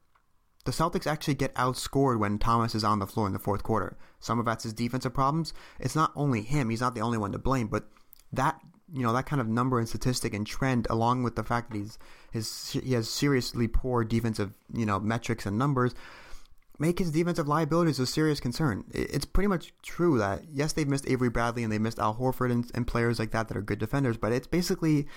The 0.64 0.72
Celtics 0.72 1.06
actually 1.06 1.34
get 1.34 1.54
outscored 1.56 2.18
when 2.18 2.40
Thomas 2.40 2.76
is 2.76 2.86
on 2.86 3.00
the 3.00 3.06
floor 3.06 3.28
in 3.28 3.34
the 3.34 3.40
fourth 3.40 3.62
quarter. 3.62 3.98
Some 4.22 4.40
of 4.40 4.46
that's 4.46 4.64
his 4.64 4.72
defensive 4.72 5.14
problems. 5.14 5.54
It's 5.82 5.98
not 5.98 6.14
only 6.16 6.42
him; 6.42 6.70
he's 6.70 6.80
not 6.80 6.96
the 6.96 7.02
only 7.02 7.18
one 7.18 7.34
to 7.34 7.38
blame. 7.38 7.68
But 7.68 7.90
that 8.32 8.58
you 8.94 9.04
know 9.04 9.12
that 9.12 9.26
kind 9.26 9.42
of 9.42 9.50
number 9.50 9.80
and 9.80 9.90
statistic 9.90 10.34
and 10.34 10.48
trend, 10.48 10.88
along 10.90 11.24
with 11.24 11.36
the 11.36 11.44
fact 11.44 11.72
that 11.72 11.78
he's 11.78 12.00
his 12.32 12.70
he 12.70 12.94
has 12.94 13.10
seriously 13.10 13.68
poor 13.68 14.06
defensive 14.06 14.54
you 14.74 14.86
know 14.86 14.98
metrics 14.98 15.46
and 15.46 15.58
numbers, 15.58 15.94
make 16.84 17.00
his 17.00 17.12
defensive 17.12 17.48
liabilities 17.48 17.98
a 17.98 18.06
serious 18.06 18.42
concern. 18.42 18.84
It's 18.92 19.24
pretty 19.24 19.48
much 19.48 19.74
true 19.84 20.18
that, 20.18 20.42
yes, 20.52 20.74
they've 20.74 20.88
missed 20.88 21.10
Avery 21.10 21.30
Bradley 21.30 21.64
and 21.64 21.72
they've 21.72 21.80
missed 21.80 21.98
Al 21.98 22.16
Horford 22.16 22.52
and, 22.52 22.70
and, 22.76 22.86
players 22.86 23.20
like 23.20 23.32
that 23.32 23.48
that 23.48 23.56
are 23.56 23.62
good 23.62 23.80
defenders, 23.80 24.18
but 24.18 24.34
it's 24.34 24.48
basically 24.48 25.08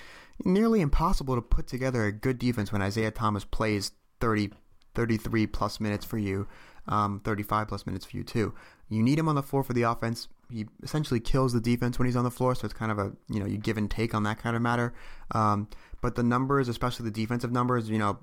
nearly 0.44 0.80
impossible 0.80 1.34
to 1.34 1.42
put 1.42 1.66
together 1.66 2.04
a 2.04 2.12
good 2.12 2.38
defense 2.38 2.70
when 2.70 2.82
Isaiah 2.82 3.10
Thomas 3.10 3.44
plays 3.44 3.90
30, 4.20 4.52
33 4.94 5.48
plus 5.48 5.80
minutes 5.80 6.04
for 6.04 6.18
you, 6.18 6.46
um, 6.86 7.20
35 7.24 7.66
plus 7.66 7.84
minutes 7.84 8.04
for 8.04 8.16
you 8.16 8.22
too. 8.22 8.54
You 8.88 9.02
need 9.02 9.18
him 9.18 9.28
on 9.28 9.34
the 9.34 9.42
floor 9.42 9.64
for 9.64 9.72
the 9.72 9.82
offense. 9.82 10.28
He 10.48 10.66
essentially 10.84 11.18
kills 11.18 11.52
the 11.52 11.60
defense 11.60 11.98
when 11.98 12.06
he's 12.06 12.14
on 12.14 12.22
the 12.22 12.30
floor, 12.30 12.54
so 12.54 12.66
it's 12.66 12.74
kind 12.74 12.92
of 12.92 13.00
a 13.00 13.10
you 13.28 13.40
know 13.40 13.46
you 13.46 13.58
give 13.58 13.76
and 13.76 13.90
take 13.90 14.14
on 14.14 14.22
that 14.22 14.38
kind 14.38 14.54
of 14.54 14.62
matter. 14.62 14.94
Um, 15.32 15.66
but 16.00 16.14
the 16.14 16.22
numbers, 16.22 16.68
especially 16.68 17.06
the 17.06 17.10
defensive 17.10 17.50
numbers, 17.50 17.90
you 17.90 17.98
know, 17.98 18.18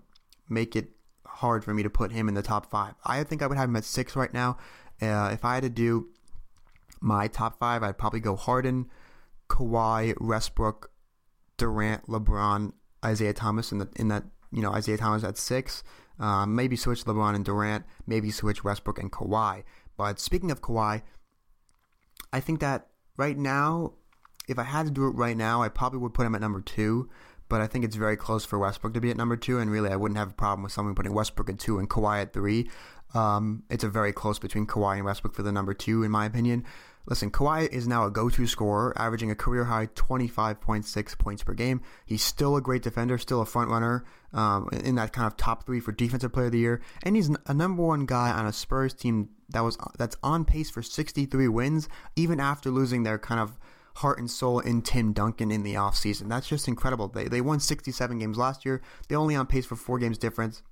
make 0.47 0.77
it 0.77 0.91
hard 1.33 1.63
for 1.63 1.73
me 1.73 1.83
to 1.83 1.89
put 1.89 2.11
him 2.11 2.27
in 2.27 2.35
the 2.35 2.41
top 2.41 2.69
five. 2.69 2.93
I 3.03 3.23
think 3.23 3.41
I 3.41 3.47
would 3.47 3.57
have 3.57 3.69
him 3.69 3.75
at 3.75 3.85
six 3.85 4.15
right 4.15 4.33
now. 4.33 4.57
Uh, 5.01 5.29
if 5.33 5.43
I 5.43 5.55
had 5.55 5.63
to 5.63 5.69
do 5.69 6.07
my 7.01 7.27
top 7.27 7.59
five, 7.59 7.83
I'd 7.83 7.97
probably 7.97 8.19
go 8.19 8.35
Harden, 8.35 8.89
Kawhi, 9.49 10.19
Westbrook, 10.21 10.91
Durant, 11.57 12.07
LeBron, 12.07 12.73
Isaiah 13.03 13.33
Thomas 13.33 13.71
in 13.71 13.79
the 13.79 13.89
in 13.95 14.07
that 14.07 14.23
you 14.51 14.61
know 14.61 14.71
Isaiah 14.71 14.97
Thomas 14.97 15.23
at 15.23 15.37
six. 15.37 15.83
Um, 16.19 16.55
maybe 16.55 16.75
switch 16.75 17.03
LeBron 17.05 17.35
and 17.35 17.43
Durant. 17.43 17.85
Maybe 18.05 18.31
switch 18.31 18.63
Westbrook 18.63 18.99
and 18.99 19.11
Kawhi. 19.11 19.63
But 19.97 20.19
speaking 20.19 20.51
of 20.51 20.61
Kawhi, 20.61 21.01
I 22.31 22.39
think 22.39 22.59
that 22.61 22.87
right 23.17 23.37
now, 23.37 23.93
if 24.47 24.57
I 24.57 24.63
had 24.63 24.85
to 24.85 24.91
do 24.91 25.07
it 25.07 25.11
right 25.11 25.35
now, 25.35 25.61
I 25.61 25.69
probably 25.69 25.99
would 25.99 26.13
put 26.13 26.25
him 26.25 26.35
at 26.35 26.41
number 26.41 26.61
two. 26.61 27.09
But 27.53 27.61
I 27.61 27.67
think 27.67 27.85
it's 27.85 27.95
very 27.95 28.17
close 28.17 28.45
for 28.45 28.57
Westbrook 28.57 28.95
to 28.95 28.99
be 28.99 29.11
at 29.11 29.15
number 29.15 29.37
two, 29.37 29.59
and 29.59 29.69
really, 29.69 29.91
I 29.91 29.95
wouldn't 29.95 30.17
have 30.17 30.31
a 30.31 30.33
problem 30.33 30.63
with 30.63 30.71
someone 30.71 30.95
putting 30.95 31.13
Westbrook 31.13 31.51
at 31.51 31.59
two 31.59 31.77
and 31.77 31.87
Kawhi 31.87 32.19
at 32.19 32.33
three. 32.33 32.67
Um, 33.13 33.61
it's 33.69 33.83
a 33.83 33.89
very 33.89 34.11
close 34.11 34.39
between 34.39 34.65
Kawhi 34.65 34.95
and 34.95 35.05
Westbrook 35.05 35.35
for 35.35 35.43
the 35.43 35.51
number 35.51 35.75
two, 35.75 36.01
in 36.01 36.09
my 36.09 36.25
opinion. 36.25 36.65
Listen, 37.05 37.29
Kawhi 37.29 37.71
is 37.71 37.87
now 37.87 38.07
a 38.07 38.09
go-to 38.09 38.47
scorer, 38.47 38.91
averaging 38.97 39.29
a 39.29 39.35
career 39.35 39.65
high 39.65 39.85
25.6 39.85 41.19
points 41.19 41.43
per 41.43 41.53
game. 41.53 41.83
He's 42.07 42.23
still 42.23 42.55
a 42.55 42.61
great 42.61 42.81
defender, 42.81 43.19
still 43.19 43.41
a 43.41 43.45
front 43.45 43.69
runner 43.69 44.03
um, 44.33 44.67
in 44.71 44.95
that 44.95 45.13
kind 45.13 45.27
of 45.27 45.37
top 45.37 45.67
three 45.67 45.79
for 45.79 45.91
defensive 45.91 46.33
player 46.33 46.47
of 46.47 46.53
the 46.53 46.57
year, 46.57 46.81
and 47.03 47.15
he's 47.15 47.29
a 47.45 47.53
number 47.53 47.83
one 47.83 48.07
guy 48.07 48.31
on 48.31 48.47
a 48.47 48.51
Spurs 48.51 48.95
team 48.95 49.29
that 49.49 49.61
was 49.61 49.77
that's 49.99 50.17
on 50.23 50.43
pace 50.43 50.71
for 50.71 50.81
63 50.81 51.47
wins, 51.49 51.87
even 52.15 52.39
after 52.39 52.71
losing 52.71 53.03
their 53.03 53.19
kind 53.19 53.39
of 53.39 53.59
heart 53.95 54.19
and 54.19 54.29
soul 54.29 54.59
in 54.59 54.81
Tim 54.81 55.13
Duncan 55.13 55.51
in 55.51 55.63
the 55.63 55.75
offseason. 55.75 56.29
That's 56.29 56.47
just 56.47 56.67
incredible. 56.67 57.07
They 57.07 57.27
they 57.27 57.41
won 57.41 57.59
67 57.59 58.19
games 58.19 58.37
last 58.37 58.65
year. 58.65 58.81
They're 59.07 59.17
only 59.17 59.35
on 59.35 59.47
pace 59.47 59.65
for 59.65 59.75
four 59.75 59.99
games 59.99 60.17
difference 60.17 60.63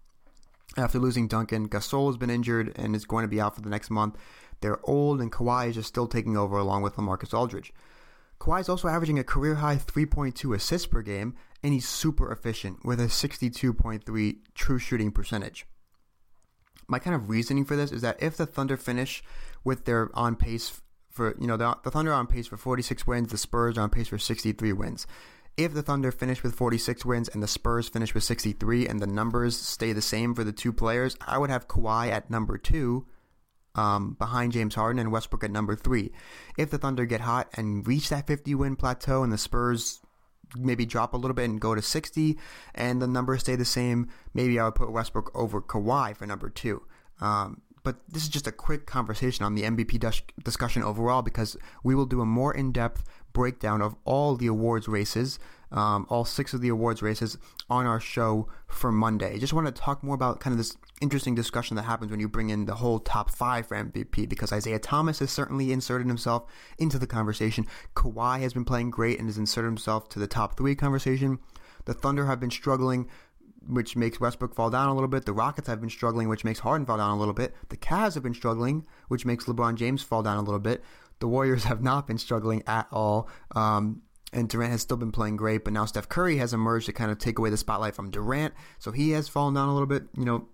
after 0.78 1.00
losing 1.00 1.28
Duncan. 1.28 1.70
Gasol 1.70 2.08
has 2.08 2.18
been 2.18 2.30
injured 2.30 2.74
and 2.76 2.96
is 2.96 3.06
going 3.06 3.24
to 3.24 3.28
be 3.28 3.42
out 3.42 3.56
for 3.56 3.62
the 3.62 3.70
next 3.70 3.90
month. 3.90 4.18
They're 4.62 4.80
old, 4.84 5.22
and 5.22 5.32
Kawhi 5.32 5.70
is 5.70 5.76
just 5.76 5.90
still 5.90 6.08
taking 6.08 6.38
over 6.38 6.58
along 6.58 6.84
with 6.84 6.96
LaMarcus 6.96 7.34
Aldridge. 7.34 7.74
Kawhi 8.40 8.62
is 8.62 8.70
also 8.70 8.88
averaging 8.88 9.20
a 9.20 9.24
career 9.24 9.56
high 9.56 9.76
3.2 9.76 10.56
assists 10.56 10.88
per 10.88 11.02
game, 11.02 11.36
and 11.64 11.74
he's 11.74 11.88
super 11.88 12.32
efficient 12.32 12.84
with 12.86 13.00
a 13.00 13.06
62.3 13.06 14.38
true 14.56 14.80
shooting 14.80 15.12
percentage. 15.12 15.66
My 16.88 17.00
kind 17.00 17.16
of 17.16 17.30
reasoning 17.30 17.66
for 17.66 17.76
this 17.76 17.92
is 17.92 18.02
that 18.02 18.22
if 18.22 18.38
the 18.38 18.46
Thunder 18.46 18.78
finish 18.78 19.24
with 19.64 19.86
their 19.86 20.10
on 20.14 20.36
pace 20.36 20.82
for, 21.12 21.36
you 21.40 21.48
know, 21.48 21.58
the, 21.58 21.78
the 21.84 21.92
Thunder 21.92 22.12
are 22.12 22.20
on 22.20 22.28
pace 22.28 22.48
for 22.48 22.58
46 22.58 23.06
wins, 23.06 23.32
the 23.32 23.38
Spurs 23.38 23.78
are 23.78 23.82
on 23.82 23.90
pace 23.90 24.08
for 24.08 24.18
63 24.18 24.74
wins. 24.74 25.06
If 25.58 25.74
the 25.74 25.84
Thunder 25.84 26.12
finish 26.12 26.44
with 26.44 26.56
46 26.56 27.06
wins 27.06 27.28
and 27.28 27.44
the 27.44 27.48
Spurs 27.48 27.90
finish 27.90 28.14
with 28.14 28.24
63 28.24 28.88
and 28.88 29.00
the 29.00 29.08
numbers 29.08 29.58
stay 29.58 29.92
the 29.92 30.02
same 30.02 30.34
for 30.34 30.44
the 30.44 30.54
two 30.54 30.72
players, 30.72 31.18
I 31.28 31.38
would 31.38 31.50
have 31.50 31.68
Kawhi 31.68 32.10
at 32.10 32.30
number 32.30 32.58
two 32.58 33.06
um, 33.76 34.16
behind 34.18 34.54
James 34.54 34.76
Harden 34.76 35.00
and 35.00 35.12
Westbrook 35.12 35.44
at 35.44 35.52
number 35.52 35.76
three. 35.76 36.12
If 36.58 36.72
the 36.72 36.78
Thunder 36.78 37.06
get 37.06 37.22
hot 37.22 37.50
and 37.54 37.86
reach 37.86 38.10
that 38.10 38.28
50 38.28 38.56
win 38.56 38.76
plateau 38.76 39.24
and 39.24 39.32
the 39.32 39.38
Spurs 39.38 40.00
maybe 40.58 40.86
drop 40.86 41.14
a 41.14 41.18
little 41.18 41.36
bit 41.36 41.50
and 41.50 41.62
go 41.62 41.76
to 41.76 41.82
60 41.82 42.38
and 42.76 43.02
the 43.02 43.08
numbers 43.08 43.42
stay 43.42 43.56
the 43.56 43.66
same, 43.66 44.10
maybe 44.34 44.60
I 44.60 44.66
would 44.66 44.76
put 44.76 44.92
Westbrook 44.92 45.32
over 45.36 45.62
Kawhi 45.62 46.16
for 46.16 46.26
number 46.26 46.50
two. 46.50 46.84
Um, 47.20 47.62
but 47.84 47.98
this 48.08 48.24
is 48.24 48.30
just 48.30 48.48
a 48.48 48.52
quick 48.52 48.86
conversation 48.86 49.46
on 49.46 49.56
the 49.56 49.64
MVP 49.64 50.00
dis- 50.00 50.22
discussion 50.44 50.84
overall 50.84 51.22
because 51.22 51.58
we 51.84 51.96
will 51.96 52.06
do 52.06 52.22
a 52.22 52.26
more 52.26 52.54
in 52.54 52.72
depth 52.72 53.04
breakdown 53.34 53.82
of 53.82 53.96
all 54.04 54.36
the 54.36 54.48
awards 54.48 54.88
races, 54.88 55.40
um, 55.72 56.06
all 56.10 56.26
six 56.26 56.54
of 56.54 56.62
the 56.62 56.70
awards 56.70 57.02
races 57.02 57.38
on 57.70 57.86
our 57.86 58.00
show 58.00 58.48
for 58.68 58.92
Monday. 58.92 59.36
I 59.36 59.38
just 59.38 59.54
want 59.54 59.68
to 59.68 59.72
talk 59.72 60.04
more 60.04 60.16
about 60.16 60.40
kind 60.40 60.54
of 60.54 60.58
this 60.58 60.78
interesting 61.02 61.34
discussion 61.34 61.76
that 61.78 61.84
happens 61.84 62.12
when 62.12 62.20
you 62.20 62.28
bring 62.28 62.50
in 62.50 62.66
the 62.66 62.76
whole 62.76 63.00
top 63.00 63.32
five 63.32 63.68
for 63.68 63.76
MVP 63.76 64.30
because 64.30 64.52
Isaiah 64.52 64.80
Thomas 64.80 65.20
has 65.20 65.32
certainly 65.32 65.72
inserted 65.72 66.08
himself 66.08 66.46
into 66.78 67.00
the 67.00 67.08
conversation. 67.08 67.66
Kawhi 67.96 68.42
has 68.42 68.54
been 68.54 68.66
playing 68.66 68.92
great 68.92 69.18
and 69.18 69.28
has 69.28 69.38
inserted 69.38 69.70
himself 69.70 70.10
to 70.10 70.20
the 70.20 70.28
top 70.28 70.58
three 70.58 70.76
conversation. 70.76 71.40
The 71.86 71.94
Thunder 71.94 72.28
have 72.28 72.40
been 72.40 72.52
struggling 72.52 73.10
which 73.68 73.96
makes 73.96 74.20
Westbrook 74.20 74.56
fall 74.56 74.70
down 74.70 74.90
a 74.90 74.94
little 74.94 75.08
bit. 75.08 75.26
The 75.26 75.34
Rockets 75.34 75.68
have 75.68 75.80
been 75.80 75.90
struggling, 75.90 76.28
which 76.28 76.44
makes 76.44 76.60
Harden 76.60 76.86
fall 76.86 76.98
down 76.98 77.12
a 77.12 77.20
little 77.20 77.34
bit. 77.34 77.56
The 77.70 77.78
Cavs 77.78 78.16
have 78.16 78.24
been 78.24 78.34
struggling, 78.34 78.86
which 79.08 79.26
makes 79.26 79.46
LeBron 79.46 79.76
James 79.76 80.02
fall 80.02 80.24
down 80.24 80.38
a 80.38 80.42
little 80.42 80.60
bit. 80.60 80.84
The 81.20 81.28
Warriors 81.28 81.64
have 81.66 81.82
not 81.82 82.08
been 82.08 82.18
struggling 82.18 82.64
at 82.68 82.88
all. 82.92 83.30
Um, 83.56 84.02
and 84.34 84.48
Durant 84.48 84.72
has 84.72 84.82
still 84.82 84.98
been 84.98 85.12
playing 85.12 85.36
great, 85.36 85.64
but 85.64 85.74
now 85.74 85.86
Steph 85.86 86.08
Curry 86.08 86.38
has 86.38 86.54
emerged 86.54 86.86
to 86.86 86.94
kind 86.94 87.12
of 87.12 87.18
take 87.18 87.38
away 87.38 87.50
the 87.50 87.58
spotlight 87.58 87.96
from 87.96 88.12
Durant. 88.12 88.54
So 88.80 88.92
he 88.92 89.12
has 89.12 89.28
fallen 89.28 89.54
down 89.54 89.68
a 89.68 89.74
little 89.74 89.88
bit. 89.88 90.04
You 90.18 90.24
know, 90.24 90.48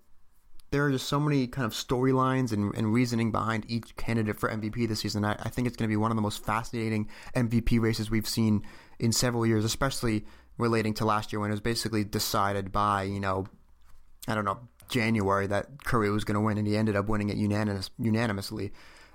there 0.72 0.84
are 0.86 0.92
just 0.92 1.08
so 1.08 1.20
many 1.20 1.48
kind 1.48 1.66
of 1.66 1.74
storylines 1.74 2.52
and, 2.52 2.74
and 2.76 2.92
reasoning 2.92 3.32
behind 3.32 3.66
each 3.70 3.96
candidate 3.96 4.40
for 4.40 4.50
MVP 4.50 4.88
this 4.88 5.02
season. 5.02 5.24
I, 5.24 5.34
I 5.34 5.50
think 5.50 5.68
it's 5.68 5.78
going 5.78 5.88
to 5.88 5.92
be 5.92 5.98
one 5.98 6.12
of 6.12 6.18
the 6.18 6.22
most 6.22 6.44
fascinating 6.44 7.08
MVP 7.36 7.80
races 7.80 8.10
we've 8.10 8.28
seen 8.28 8.64
in 9.00 9.12
several 9.12 9.46
years, 9.46 9.64
especially 9.64 10.26
relating 10.58 10.94
to 10.96 11.06
last 11.06 11.32
year 11.32 11.40
when 11.40 11.50
it 11.50 11.54
was 11.54 11.62
basically 11.62 12.04
decided 12.04 12.72
by, 12.72 13.04
you 13.04 13.20
know, 13.20 13.46
I 14.28 14.36
don't 14.36 14.46
know, 14.46 14.60
January 14.90 15.48
that 15.48 15.84
Curry 15.84 16.10
was 16.10 16.24
going 16.24 16.36
to 16.36 16.42
win, 16.42 16.58
and 16.58 16.68
he 16.68 16.78
ended 16.78 16.96
up 16.96 17.08
winning 17.08 17.30
it 17.30 17.38
unanimous, 17.38 17.90
unanimously. 18.00 18.72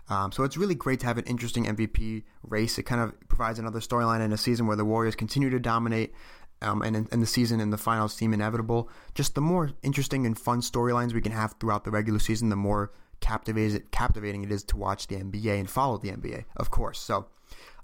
Um, 0.09 0.33
so 0.33 0.43
it's 0.45 0.57
really 0.57 0.75
great 0.75 1.01
to 1.01 1.07
have 1.07 1.19
an 1.19 1.25
interesting 1.25 1.65
MVP 1.65 2.25
race. 2.43 2.79
It 2.79 2.83
kind 2.83 3.01
of 3.01 3.15
provides 3.29 3.59
another 3.59 3.81
storyline 3.81 4.21
in 4.21 4.33
a 4.33 4.37
season 4.37 4.67
where 4.67 4.77
the 4.77 4.85
Warriors 4.85 5.15
continue 5.15 5.51
to 5.51 5.59
dominate, 5.59 6.13
um, 6.61 6.83
and, 6.83 7.09
and 7.11 7.23
the 7.23 7.27
season 7.27 7.61
and 7.61 7.73
the 7.73 7.79
finals 7.79 8.15
seem 8.15 8.33
inevitable. 8.33 8.89
Just 9.15 9.35
the 9.35 9.41
more 9.41 9.73
interesting 9.83 10.27
and 10.27 10.39
fun 10.39 10.61
storylines 10.61 11.13
we 11.13 11.21
can 11.21 11.33
have 11.33 11.55
throughout 11.59 11.85
the 11.85 11.91
regular 11.91 12.19
season, 12.19 12.49
the 12.49 12.57
more 12.57 12.93
captivating 13.21 14.43
it 14.43 14.51
is 14.51 14.65
to 14.65 14.77
watch 14.77 15.07
the 15.07 15.17
NBA 15.17 15.59
and 15.59 15.71
follow 15.71 15.97
the 15.97 16.11
NBA, 16.11 16.45
of 16.57 16.71
course. 16.71 16.99
So 16.99 17.27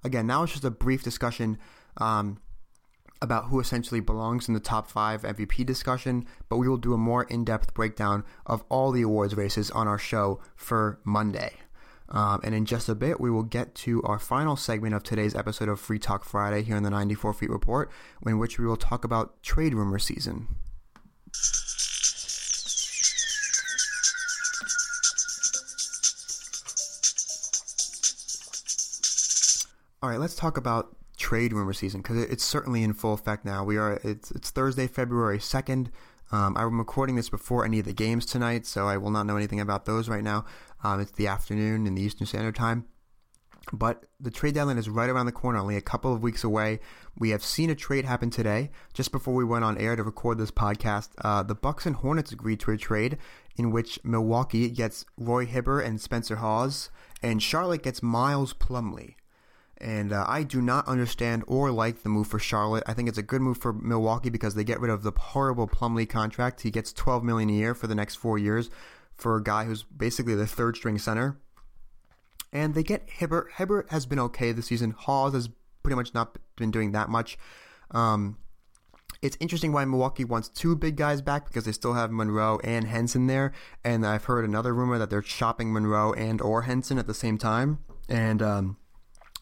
again, 0.05 0.27
now 0.27 0.43
it's 0.43 0.53
just 0.53 0.65
a 0.65 0.71
brief 0.71 1.03
discussion. 1.03 1.59
Um, 1.97 2.41
about 3.21 3.47
who 3.47 3.61
essentially 3.61 4.01
belongs 4.01 4.49
in 4.49 4.55
the 4.55 4.61
top 4.61 4.89
five 4.89 5.23
MVP 5.23 5.67
discussion, 5.67 6.27
but 6.49 6.57
we 6.57 6.69
will 6.69 6.77
do 6.77 6.95
a 6.95 6.99
more 6.99 7.25
in 7.25 7.45
depth 7.45 7.75
breakdown 7.75 8.25
of 8.47 8.65
all 8.69 8.93
the 8.93 9.03
awards 9.03 9.37
races 9.37 9.71
on 9.71 9.89
our 9.89 9.99
show 9.99 10.41
for 10.57 11.01
Monday. 11.05 11.53
Um, 12.11 12.41
and 12.43 12.55
in 12.55 12.65
just 12.65 12.89
a 12.89 12.95
bit, 12.95 13.21
we 13.21 13.31
will 13.31 13.43
get 13.43 13.75
to 13.77 14.03
our 14.03 14.19
final 14.19 14.57
segment 14.57 14.95
of 14.95 15.03
today's 15.03 15.35
episode 15.35 15.69
of 15.69 15.79
Free 15.79 15.99
Talk 15.99 16.25
Friday 16.25 16.63
here 16.63 16.77
in 16.77 16.83
the 16.83 16.91
94 16.91 17.35
Feet 17.35 17.51
Report, 17.51 17.91
in 18.25 18.39
which 18.39 18.59
we 18.59 18.67
will 18.67 18.79
talk 18.79 19.05
about 19.05 19.43
trade 19.43 19.75
rumor 19.75 19.99
season. 19.99 20.49
All 30.01 30.09
right, 30.09 30.21
let's 30.21 30.37
talk 30.37 30.57
about 30.57 30.97
trade 31.29 31.53
rumor 31.53 31.75
season 31.75 32.01
because 32.01 32.17
it's 32.23 32.43
certainly 32.43 32.83
in 32.83 32.95
full 32.95 33.13
effect 33.13 33.45
now. 33.45 33.63
We 33.63 33.77
are 33.77 34.01
it's 34.03 34.31
it's 34.31 34.49
Thursday, 34.51 34.87
February 34.87 35.39
second. 35.39 35.91
Um, 36.33 36.57
I'm 36.57 36.79
recording 36.79 37.17
this 37.17 37.29
before 37.29 37.67
any 37.67 37.79
of 37.81 37.85
the 37.85 37.93
games 37.93 38.25
tonight, 38.25 38.65
so 38.65 38.89
I 38.89 38.97
will 38.97 39.11
not 39.11 39.27
know 39.27 39.37
anything 39.37 39.61
about 39.61 39.85
those 39.85 40.09
right 40.09 40.25
now. 40.25 40.47
Um, 40.83 41.01
it's 41.01 41.11
the 41.13 41.27
afternoon 41.27 41.87
in 41.87 41.95
the 41.95 42.01
Eastern 42.01 42.27
Standard 42.27 42.55
Time. 42.55 42.87
But 43.75 44.07
the 44.19 44.31
trade 44.31 44.55
deadline 44.55 44.79
is 44.79 44.89
right 44.89 45.11
around 45.11 45.27
the 45.27 45.33
corner, 45.33 45.59
only 45.59 45.77
a 45.77 45.83
couple 45.83 46.15
of 46.15 46.23
weeks 46.23 46.45
away. 46.45 46.81
We 47.19 47.29
have 47.31 47.45
seen 47.45 47.69
a 47.69 47.75
trade 47.75 48.07
happen 48.07 48.31
today, 48.31 48.71
just 48.95 49.13
before 49.13 49.35
we 49.35 49.45
went 49.45 49.65
on 49.65 49.77
air 49.77 49.97
to 49.97 50.03
record 50.03 50.39
this 50.39 50.51
podcast. 50.51 51.11
Uh, 51.19 51.43
the 51.43 51.55
Bucks 51.55 51.85
and 51.85 51.97
Hornets 51.97 52.33
agreed 52.33 52.61
to 52.61 52.71
a 52.71 52.79
trade 52.79 53.19
in 53.57 53.71
which 53.71 54.01
Milwaukee 54.03 54.71
gets 54.71 55.05
Roy 55.19 55.45
Hibbert 55.45 55.85
and 55.85 56.01
Spencer 56.01 56.37
Hawes, 56.37 56.89
and 57.23 57.43
Charlotte 57.43 57.83
gets 57.83 58.03
Miles 58.03 58.55
Plumlee. 58.55 59.17
And 59.81 60.13
uh, 60.13 60.25
I 60.27 60.43
do 60.43 60.61
not 60.61 60.89
understand 60.89 61.45
or 61.47 61.71
like 61.71 62.03
the 62.03 62.09
move 62.09 62.27
for 62.27 62.39
Charlotte. 62.39 62.83
I 62.87 62.95
think 62.95 63.09
it's 63.09 63.19
a 63.19 63.23
good 63.23 63.41
move 63.41 63.59
for 63.59 63.73
Milwaukee 63.73 64.31
because 64.31 64.55
they 64.55 64.65
get 64.65 64.81
rid 64.81 64.91
of 64.91 65.03
the 65.03 65.13
horrible 65.17 65.69
Plumlee 65.69 66.09
contract. 66.09 66.63
He 66.63 66.71
gets 66.71 66.93
12 66.93 67.23
million 67.23 67.49
a 67.49 67.53
year 67.53 67.75
for 67.75 67.87
the 67.87 67.95
next 67.95 68.17
four 68.17 68.39
years 68.39 68.71
for 69.15 69.37
a 69.37 69.43
guy 69.43 69.65
who's 69.65 69.85
basically 69.85 70.35
the 70.35 70.47
third 70.47 70.77
string 70.77 70.99
center. 70.99 71.39
And 72.53 72.75
they 72.75 72.83
get 72.83 73.09
Hibbert. 73.09 73.53
Hibbert 73.57 73.91
has 73.91 74.07
been 74.07 74.19
okay 74.19 74.53
this 74.53 74.67
season. 74.67 74.93
Hawes 74.93 75.35
has 75.35 75.49
pretty 75.83 75.97
much 75.97 76.15
not 76.15 76.37
been 76.57 76.71
doing 76.71 76.93
that 76.93 77.09
much. 77.09 77.39
Um, 77.91 78.39
it's 79.21 79.37
interesting 79.41 79.73
why 79.73 79.85
Milwaukee 79.85 80.25
wants 80.25 80.49
two 80.49 80.77
big 80.77 80.97
guys 80.97 81.21
back 81.21 81.47
because 81.47 81.65
they 81.65 81.73
still 81.73 81.95
have 81.95 82.11
Monroe 82.11 82.61
and 82.63 82.87
Henson 82.87 83.27
there. 83.27 83.53
And 83.85 84.07
I've 84.07 84.25
heard 84.25 84.45
another 84.45 84.75
rumor 84.75 84.99
that 84.99 85.11
they're 85.11 85.23
shopping 85.23 85.73
Monroe 85.73 86.13
and 86.13 86.41
or 86.41 86.63
Henson 86.63 86.99
at 86.99 87.07
the 87.07 87.15
same 87.15 87.37
time. 87.37 87.81
And 88.09 88.41
um, 88.41 88.77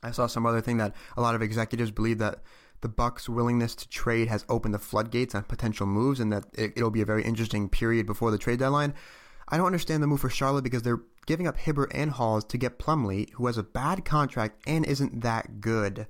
I 0.03 0.11
saw 0.11 0.27
some 0.27 0.47
other 0.47 0.61
thing 0.61 0.77
that 0.79 0.95
a 1.17 1.23
lot 1.23 1.35
of 1.35 1.43
executives 1.43 1.91
believe 1.91 2.19
that 2.19 2.41
the 2.83 2.89
Bucks' 2.89 3.29
willingness 3.29 3.75
to 3.75 3.89
trade 3.89 4.29
has 4.29 4.45
opened 4.49 4.75
the 4.75 4.79
floodgates 4.79 5.35
on 5.35 5.45
potential 5.45 5.87
moves, 5.87 6.21
and 6.21 6.33
that 6.33 6.45
it, 6.55 6.73
it'll 6.77 6.91
be 6.91 7.01
a 7.01 7.07
very 7.07 7.25
interesting 7.25 7.69
period 7.69 8.07
before 8.07 8.31
the 8.31 8.39
trade 8.39 8.59
deadline. 8.59 8.95
I 9.49 9.57
don't 9.57 9.67
understand 9.67 10.03
the 10.03 10.07
move 10.07 10.21
for 10.21 10.31
Charlotte 10.31 10.65
because 10.65 10.83
they're 10.83 11.03
giving 11.27 11.47
up 11.47 11.57
Hibbert 11.57 11.93
and 11.95 12.11
Hawes 12.11 12.45
to 12.47 12.59
get 12.59 12.79
Plumlee, 12.79 13.31
who 13.33 13.47
has 13.47 13.59
a 13.59 13.63
bad 13.63 14.05
contract 14.05 14.61
and 14.67 14.85
isn't 14.85 15.23
that 15.23 15.61
good. 15.61 16.07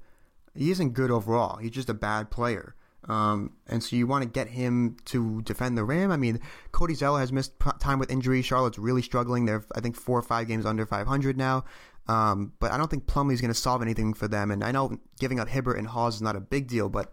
He 0.55 0.71
isn't 0.71 0.95
good 0.95 1.11
overall. 1.11 1.57
He's 1.57 1.71
just 1.71 1.91
a 1.91 1.95
bad 1.95 2.31
player. 2.31 2.75
Um, 3.09 3.53
and 3.69 3.83
so 3.83 3.95
you 3.95 4.07
want 4.07 4.25
to 4.25 4.29
get 4.29 4.49
him 4.49 4.97
to 5.07 5.43
defend 5.43 5.79
the 5.79 5.85
rim. 5.85 6.11
I 6.11 6.17
mean, 6.17 6.41
Cody 6.73 6.95
Zeller 6.95 7.21
has 7.21 7.31
missed 7.31 7.53
time 7.79 7.99
with 7.99 8.11
injury. 8.11 8.43
Charlotte's 8.43 8.79
really 8.79 9.03
struggling. 9.03 9.45
They're, 9.45 9.65
I 9.75 9.81
think, 9.81 9.97
four 9.97 10.19
or 10.19 10.23
five 10.23 10.49
games 10.49 10.67
under 10.67 10.87
500 10.87 11.37
now. 11.37 11.65
Um, 12.09 12.53
but 12.61 12.73
I 12.73 12.77
don't 12.77 12.89
think 12.89 13.07
Plumlee's 13.07 13.41
going 13.41 13.53
to 13.53 13.59
solve 13.59 13.83
anything 13.83 14.15
for 14.15 14.29
them. 14.29 14.51
And 14.51 14.63
I 14.63 14.73
know 14.73 14.99
giving 15.19 15.41
up 15.41 15.49
Hibbert 15.49 15.79
and 15.79 15.89
Hawes 15.89 16.17
is 16.17 16.23
not 16.23 16.37
a 16.37 16.41
big 16.41 16.69
deal, 16.69 16.89
but 16.89 17.13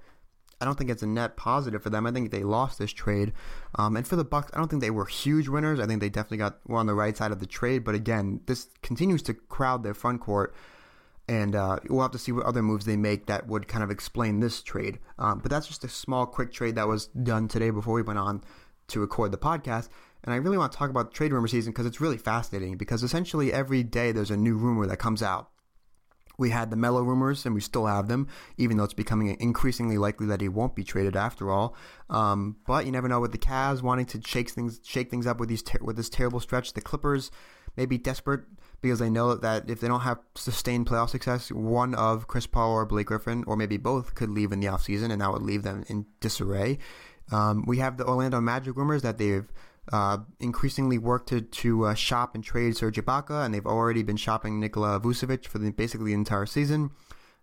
I 0.61 0.65
don't 0.65 0.77
think 0.77 0.89
it's 0.89 1.03
a 1.03 1.07
net 1.07 1.35
positive 1.35 1.81
for 1.81 1.89
them. 1.89 2.05
I 2.05 2.11
think 2.11 2.31
they 2.31 2.43
lost 2.43 2.79
this 2.79 2.93
trade. 2.93 3.33
Um, 3.75 3.97
and 3.97 4.07
for 4.07 4.15
the 4.15 4.23
Bucks, 4.23 4.51
I 4.53 4.57
don't 4.57 4.69
think 4.69 4.81
they 4.81 4.91
were 4.91 5.05
huge 5.05 5.47
winners. 5.47 5.79
I 5.79 5.87
think 5.87 5.99
they 5.99 6.09
definitely 6.09 6.37
got 6.37 6.59
were 6.67 6.77
on 6.77 6.85
the 6.85 6.93
right 6.93 7.17
side 7.17 7.31
of 7.31 7.39
the 7.39 7.47
trade. 7.47 7.83
But 7.83 7.95
again, 7.95 8.41
this 8.45 8.67
continues 8.81 9.21
to 9.23 9.33
crowd 9.33 9.83
their 9.83 9.93
front 9.93 10.21
court 10.21 10.53
and 11.27 11.55
uh, 11.55 11.79
we'll 11.89 12.01
have 12.01 12.11
to 12.11 12.17
see 12.17 12.31
what 12.31 12.45
other 12.45 12.61
moves 12.61 12.85
they 12.85 12.97
make 12.97 13.27
that 13.27 13.47
would 13.47 13.67
kind 13.67 13.83
of 13.83 13.89
explain 13.89 14.39
this 14.39 14.61
trade. 14.61 14.99
Um, 15.17 15.39
but 15.39 15.49
that's 15.49 15.67
just 15.67 15.83
a 15.83 15.89
small, 15.89 16.25
quick 16.25 16.51
trade 16.51 16.75
that 16.75 16.87
was 16.87 17.07
done 17.07 17.47
today 17.47 17.69
before 17.69 17.93
we 17.93 18.01
went 18.01 18.19
on 18.19 18.43
to 18.89 18.99
record 18.99 19.31
the 19.31 19.37
podcast. 19.37 19.89
And 20.23 20.33
I 20.33 20.37
really 20.37 20.57
want 20.57 20.71
to 20.71 20.77
talk 20.77 20.89
about 20.89 21.13
trade 21.13 21.33
rumor 21.33 21.47
season 21.47 21.71
because 21.71 21.85
it's 21.85 21.99
really 22.01 22.17
fascinating. 22.17 22.77
Because 22.77 23.03
essentially 23.03 23.51
every 23.51 23.83
day 23.83 24.11
there's 24.11 24.31
a 24.31 24.37
new 24.37 24.55
rumor 24.55 24.87
that 24.87 24.97
comes 24.97 25.21
out. 25.21 25.49
We 26.37 26.49
had 26.49 26.71
the 26.71 26.75
Melo 26.75 27.03
rumors, 27.03 27.45
and 27.45 27.53
we 27.53 27.61
still 27.61 27.85
have 27.85 28.07
them, 28.07 28.27
even 28.57 28.77
though 28.77 28.83
it's 28.85 28.93
becoming 28.93 29.37
increasingly 29.39 29.99
likely 29.99 30.25
that 30.27 30.41
he 30.41 30.49
won't 30.49 30.75
be 30.75 30.83
traded 30.83 31.15
after 31.15 31.51
all. 31.51 31.75
Um, 32.09 32.57
but 32.65 32.85
you 32.85 32.91
never 32.91 33.07
know 33.07 33.19
with 33.19 33.31
the 33.31 33.37
Cavs 33.37 33.83
wanting 33.83 34.07
to 34.07 34.21
shake 34.25 34.49
things, 34.49 34.79
shake 34.83 35.11
things 35.11 35.27
up 35.27 35.39
with 35.39 35.49
these 35.49 35.61
ter- 35.61 35.83
with 35.83 35.95
this 35.95 36.09
terrible 36.09 36.39
stretch. 36.39 36.73
The 36.73 36.81
Clippers 36.81 37.29
may 37.77 37.85
be 37.85 37.99
desperate 37.99 38.41
because 38.81 38.99
they 38.99 39.09
know 39.09 39.35
that 39.35 39.69
if 39.69 39.79
they 39.79 39.87
don't 39.87 40.01
have 40.01 40.19
sustained 40.35 40.87
playoff 40.87 41.09
success, 41.09 41.51
one 41.51 41.93
of 41.93 42.27
Chris 42.27 42.47
Paul 42.47 42.71
or 42.71 42.85
Blake 42.85 43.07
Griffin, 43.07 43.43
or 43.45 43.55
maybe 43.55 43.77
both, 43.77 44.15
could 44.15 44.29
leave 44.29 44.51
in 44.51 44.59
the 44.59 44.67
offseason, 44.67 45.11
and 45.11 45.21
that 45.21 45.31
would 45.31 45.43
leave 45.43 45.61
them 45.61 45.83
in 45.87 46.07
disarray. 46.19 46.79
Um, 47.31 47.63
we 47.67 47.77
have 47.77 47.97
the 47.97 48.05
Orlando 48.05 48.41
Magic 48.41 48.75
rumors 48.75 49.03
that 49.03 49.17
they've 49.17 49.47
uh, 49.91 50.19
increasingly 50.39 50.97
worked 50.97 51.29
to, 51.29 51.41
to 51.41 51.85
uh, 51.85 51.93
shop 51.93 52.35
and 52.35 52.43
trade 52.43 52.77
Serge 52.77 52.97
Ibaka, 52.97 53.45
and 53.45 53.53
they've 53.53 53.65
already 53.65 54.03
been 54.03 54.17
shopping 54.17 54.59
Nikola 54.59 54.99
Vucevic 54.99 55.45
for 55.45 55.59
the, 55.59 55.71
basically 55.71 56.11
the 56.11 56.13
entire 56.13 56.45
season, 56.45 56.91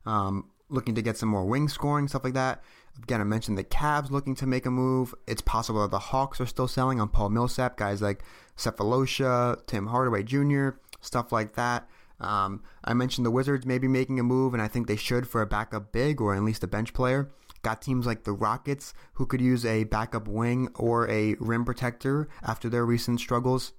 um, 0.07 0.49
looking 0.69 0.95
to 0.95 1.03
get 1.03 1.19
some 1.19 1.29
more 1.29 1.45
wing 1.45 1.69
scoring, 1.69 2.09
stuff 2.09 2.25
like 2.25 2.35
that. 2.35 2.63
Again, 3.03 3.21
I 3.21 3.25
mentioned 3.25 3.57
the 3.57 3.65
Cavs 3.65 4.11
looking 4.11 4.35
to 4.37 4.47
make 4.47 4.67
a 4.67 4.71
move. 4.71 5.15
It's 5.27 5.43
possible 5.43 5.83
that 5.83 5.91
the 5.91 5.99
Hawks 5.99 6.41
are 6.41 6.47
still 6.47 6.69
selling 6.69 7.01
on 7.01 7.09
Paul 7.09 7.31
Millsap, 7.31 7.77
guys 7.77 8.03
like 8.03 8.23
Sefolosha, 8.57 9.65
Tim 9.67 9.87
Hardaway 9.87 10.23
Jr., 10.23 10.71
stuff 11.01 11.33
like 11.33 11.55
that. 11.55 11.89
Um, 12.21 12.63
I 12.85 12.93
mentioned 12.93 13.25
the 13.25 13.31
Wizards 13.31 13.65
maybe 13.65 13.89
making 13.89 14.21
a 14.21 14.23
move, 14.23 14.53
and 14.53 14.63
I 14.63 14.69
think 14.69 14.87
they 14.87 14.97
should 14.97 15.29
for 15.29 15.41
a 15.41 15.47
backup 15.47 15.93
big 15.93 16.21
or 16.21 16.35
at 16.35 16.43
least 16.43 16.65
a 16.65 16.67
bench 16.67 16.93
player. 16.93 17.31
Got 17.63 17.83
teams 17.83 18.07
like 18.07 18.25
the 18.25 18.33
Rockets 18.33 18.95
who 19.15 19.27
could 19.27 19.41
use 19.41 19.67
a 19.67 19.85
backup 19.85 20.29
wing 20.29 20.69
or 20.75 21.09
a 21.11 21.35
rim 21.41 21.65
protector 21.65 22.29
after 22.43 22.69
their 22.69 22.87
recent 22.87 23.21
struggles. 23.21 23.73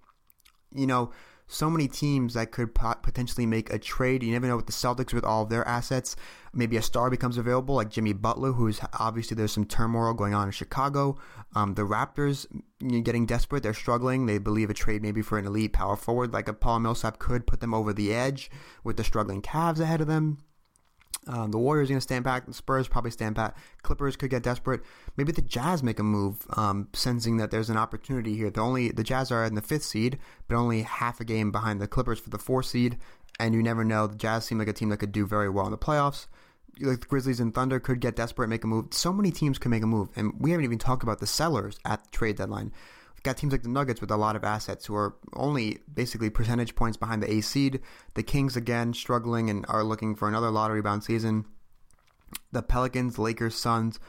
You 0.74 0.88
know, 0.88 1.12
so 1.52 1.70
many 1.70 1.88
teams 1.88 2.34
that 2.34 2.52
could 2.52 2.74
potentially 2.74 3.46
make 3.46 3.72
a 3.74 3.78
trade. 3.78 4.24
You 4.24 4.32
never 4.32 4.48
know 4.48 4.56
with 4.56 4.68
the 4.68 4.72
Celtics 4.72 5.14
with 5.14 5.26
all 5.26 5.44
of 5.44 5.50
their 5.50 5.68
assets. 5.68 6.16
Maybe 6.54 6.78
a 6.78 6.82
star 6.82 7.10
becomes 7.10 7.38
available, 7.38 7.76
like 7.76 7.90
Jimmy 7.90 8.14
Butler, 8.14 8.54
who's 8.54 8.80
obviously 8.98 9.36
there's 9.36 9.52
some 9.52 9.66
turmoil 9.66 10.14
going 10.14 10.34
on 10.34 10.48
in 10.48 10.52
Chicago. 10.52 11.18
Um, 11.54 11.74
the 11.74 11.82
Raptors 11.82 12.46
getting 13.04 13.26
desperate. 13.26 13.64
They're 13.64 13.74
struggling. 13.74 14.26
They 14.26 14.38
believe 14.38 14.70
a 14.70 14.74
trade 14.74 15.02
maybe 15.02 15.22
for 15.22 15.38
an 15.38 15.46
elite 15.46 15.74
power 15.74 15.98
forward 15.98 16.32
like 16.32 16.48
a 16.48 16.54
Paul 16.54 16.80
Millsap 16.80 17.20
could 17.20 17.46
put 17.46 17.60
them 17.60 17.74
over 17.74 17.92
the 17.92 18.14
edge 18.14 18.50
with 18.86 18.96
the 18.96 19.04
struggling 19.04 19.42
Cavs 19.42 19.82
ahead 19.82 20.00
of 20.00 20.08
them. 20.08 20.38
Um, 21.28 21.52
the 21.52 21.58
Warriors 21.58 21.90
are 21.90 21.94
going 21.94 21.98
to 21.98 22.02
stand 22.02 22.24
back. 22.24 22.48
The 22.48 22.54
Spurs 22.54 22.88
probably 22.88 23.12
stand 23.12 23.36
back. 23.36 23.56
Clippers 23.84 24.16
could 24.16 24.32
get 24.32 24.42
desperate. 24.42 24.82
Maybe 25.18 25.32
the 25.32 25.42
Jazz 25.42 25.84
make 25.84 26.00
a 26.00 26.04
move, 26.04 26.46
um, 26.58 26.88
sensing 26.94 27.38
that 27.38 27.52
there's 27.52 27.70
an 27.70 27.78
opportunity 27.78 28.36
here. 28.36 28.50
The 28.50 28.62
only 28.62 28.90
the 28.90 29.04
Jazz 29.04 29.32
are 29.32 29.46
in 29.46 29.56
the 29.56 29.62
fifth 29.62 29.84
seed, 29.84 30.18
but 30.48 30.56
only 30.56 30.82
half 30.82 31.20
a 31.20 31.26
game 31.26 31.52
behind 31.52 31.80
the 31.80 31.88
Clippers 31.88 32.20
for 32.20 32.32
the 32.32 32.40
fourth 32.40 32.66
seed. 32.66 32.98
And 33.40 33.54
you 33.54 33.62
never 33.62 33.84
know. 33.84 34.08
The 34.08 34.16
Jazz 34.16 34.46
seem 34.46 34.58
like 34.58 34.68
a 34.68 34.74
team 34.74 34.90
that 34.90 34.98
could 34.98 35.12
do 35.12 35.28
very 35.28 35.50
well 35.50 35.66
in 35.66 35.72
the 35.72 35.78
playoffs. 35.78 36.26
Like 36.80 37.02
the 37.02 37.08
Grizzlies 37.08 37.40
and 37.40 37.54
Thunder 37.54 37.80
could 37.80 38.00
get 38.00 38.16
desperate, 38.16 38.48
make 38.48 38.64
a 38.64 38.68
move. 38.68 38.88
So 38.92 39.14
many 39.14 39.30
teams 39.30 39.60
could 39.60 39.72
make 39.72 39.84
a 39.84 39.88
move, 39.88 40.10
and 40.16 40.34
we 40.40 40.52
haven't 40.52 40.64
even 40.64 40.80
talked 40.80 41.04
about 41.04 41.20
the 41.20 41.28
sellers 41.28 41.78
at 41.86 42.04
the 42.04 42.10
trade 42.10 42.38
deadline 42.38 42.72
got 43.24 43.38
teams 43.38 43.52
like 43.52 43.64
the 43.64 43.70
Nuggets 43.70 44.02
with 44.02 44.12
a 44.12 44.18
lot 44.18 44.36
of 44.36 44.44
assets 44.44 44.86
who 44.86 44.96
are 44.96 45.16
only 45.34 45.80
basically 45.94 46.30
percentage 46.30 46.76
points 46.76 46.98
behind 46.98 47.22
the 47.22 47.32
A 47.32 47.42
seed. 47.42 47.80
The 48.16 48.24
Kings 48.24 48.56
again 48.56 48.94
struggling 48.94 49.50
and 49.50 49.66
are 49.68 49.84
looking 49.84 50.16
for 50.16 50.28
another 50.28 50.50
lottery 50.50 50.82
bound 50.82 51.04
season. 51.04 51.46
The 52.52 52.62
Pelicans, 52.62 53.20
Lakers, 53.20 53.56
Suns, 53.56 54.00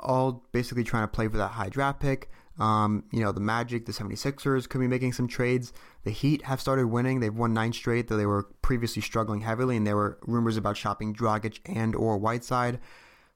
all 0.00 0.44
basically 0.52 0.84
trying 0.84 1.04
to 1.04 1.08
play 1.08 1.28
for 1.28 1.36
that 1.38 1.48
high 1.48 1.68
draft 1.68 2.00
pick. 2.00 2.30
Um, 2.58 3.04
you 3.10 3.20
know, 3.20 3.32
the 3.32 3.40
Magic, 3.40 3.86
the 3.86 3.92
76ers 3.92 4.68
could 4.68 4.80
be 4.80 4.86
making 4.86 5.14
some 5.14 5.26
trades. 5.26 5.72
The 6.04 6.10
Heat 6.10 6.42
have 6.42 6.60
started 6.60 6.86
winning. 6.86 7.20
They've 7.20 7.34
won 7.34 7.54
nine 7.54 7.72
straight, 7.72 8.08
though 8.08 8.16
they 8.16 8.26
were 8.26 8.48
previously 8.60 9.00
struggling 9.00 9.40
heavily, 9.40 9.76
and 9.76 9.86
there 9.86 9.96
were 9.96 10.18
rumors 10.26 10.56
about 10.56 10.76
shopping 10.76 11.14
Dragic 11.14 11.60
and 11.64 11.94
or 11.94 12.18
Whiteside 12.18 12.78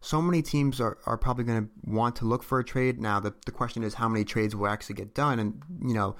so 0.00 0.22
many 0.22 0.42
teams 0.42 0.80
are, 0.80 0.98
are 1.06 1.16
probably 1.16 1.44
going 1.44 1.64
to 1.64 1.70
want 1.84 2.16
to 2.16 2.24
look 2.24 2.42
for 2.42 2.58
a 2.58 2.64
trade. 2.64 3.00
Now, 3.00 3.18
the, 3.20 3.34
the 3.44 3.52
question 3.52 3.82
is 3.82 3.94
how 3.94 4.08
many 4.08 4.24
trades 4.24 4.54
will 4.54 4.68
actually 4.68 4.96
get 4.96 5.14
done. 5.14 5.38
And, 5.38 5.62
you 5.82 5.94
know, 5.94 6.16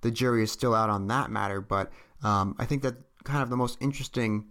the 0.00 0.10
jury 0.10 0.42
is 0.42 0.52
still 0.52 0.74
out 0.74 0.90
on 0.90 1.06
that 1.08 1.30
matter. 1.30 1.60
But 1.60 1.90
um, 2.22 2.56
I 2.58 2.66
think 2.66 2.82
that 2.82 2.96
kind 3.24 3.42
of 3.42 3.50
the 3.50 3.56
most 3.56 3.78
interesting 3.80 4.46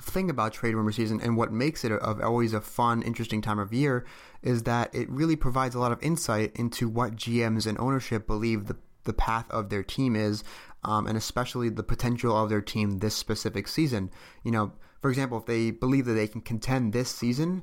thing 0.00 0.28
about 0.28 0.52
trade 0.52 0.74
rumor 0.74 0.92
season 0.92 1.20
and 1.20 1.36
what 1.36 1.50
makes 1.50 1.84
it 1.84 1.92
a, 1.92 1.96
of 1.96 2.20
always 2.20 2.52
a 2.52 2.60
fun, 2.60 3.02
interesting 3.02 3.40
time 3.40 3.58
of 3.58 3.72
year 3.72 4.04
is 4.42 4.64
that 4.64 4.94
it 4.94 5.08
really 5.08 5.36
provides 5.36 5.74
a 5.74 5.78
lot 5.78 5.92
of 5.92 6.02
insight 6.02 6.52
into 6.54 6.88
what 6.88 7.16
GMs 7.16 7.66
and 7.66 7.78
ownership 7.78 8.26
believe 8.26 8.66
the, 8.66 8.76
the 9.04 9.12
path 9.12 9.50
of 9.50 9.70
their 9.70 9.82
team 9.82 10.14
is, 10.14 10.44
um, 10.84 11.06
and 11.06 11.16
especially 11.16 11.68
the 11.68 11.82
potential 11.82 12.36
of 12.36 12.50
their 12.50 12.60
team 12.60 12.98
this 12.98 13.16
specific 13.16 13.66
season. 13.66 14.10
You 14.44 14.52
know, 14.52 14.72
for 15.00 15.10
example, 15.10 15.38
if 15.38 15.46
they 15.46 15.70
believe 15.70 16.06
that 16.06 16.14
they 16.14 16.28
can 16.28 16.40
contend 16.40 16.92
this 16.92 17.08
season, 17.08 17.62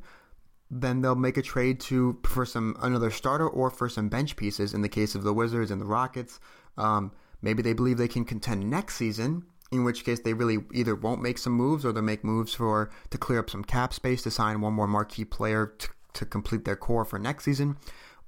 then 0.72 1.02
they'll 1.02 1.16
make 1.16 1.38
a 1.38 1.42
trade 1.42 1.80
to 1.80 2.20
for 2.26 2.46
some 2.46 2.76
another 2.82 3.12
starter 3.12 3.48
or 3.48 3.70
for 3.70 3.90
some 3.90 4.10
bench 4.10 4.36
pieces. 4.36 4.74
In 4.74 4.82
the 4.82 4.90
case 4.90 5.16
of 5.16 5.24
the 5.24 5.34
Wizards 5.34 5.72
and 5.72 5.82
the 5.82 5.86
Rockets, 5.86 6.40
um, 6.78 7.12
maybe 7.42 7.62
they 7.62 7.74
believe 7.74 7.98
they 7.98 8.08
can 8.08 8.26
contend 8.26 8.70
next 8.70 8.96
season. 8.96 9.46
In 9.72 9.84
which 9.84 10.06
case, 10.06 10.20
they 10.20 10.34
really 10.34 10.60
either 10.74 10.96
won't 10.96 11.22
make 11.22 11.38
some 11.38 11.54
moves 11.54 11.86
or 11.86 11.92
they'll 11.92 12.04
make 12.04 12.24
moves 12.24 12.54
for 12.54 12.92
to 13.10 13.18
clear 13.18 13.40
up 13.40 13.50
some 13.50 13.64
cap 13.64 13.94
space 13.94 14.22
to 14.24 14.32
sign 14.32 14.62
one 14.62 14.74
more 14.74 14.88
marquee 14.88 15.26
player 15.26 15.74
to, 15.80 15.90
to 16.14 16.26
complete 16.26 16.66
their 16.66 16.76
core 16.76 17.04
for 17.04 17.20
next 17.20 17.44
season 17.44 17.76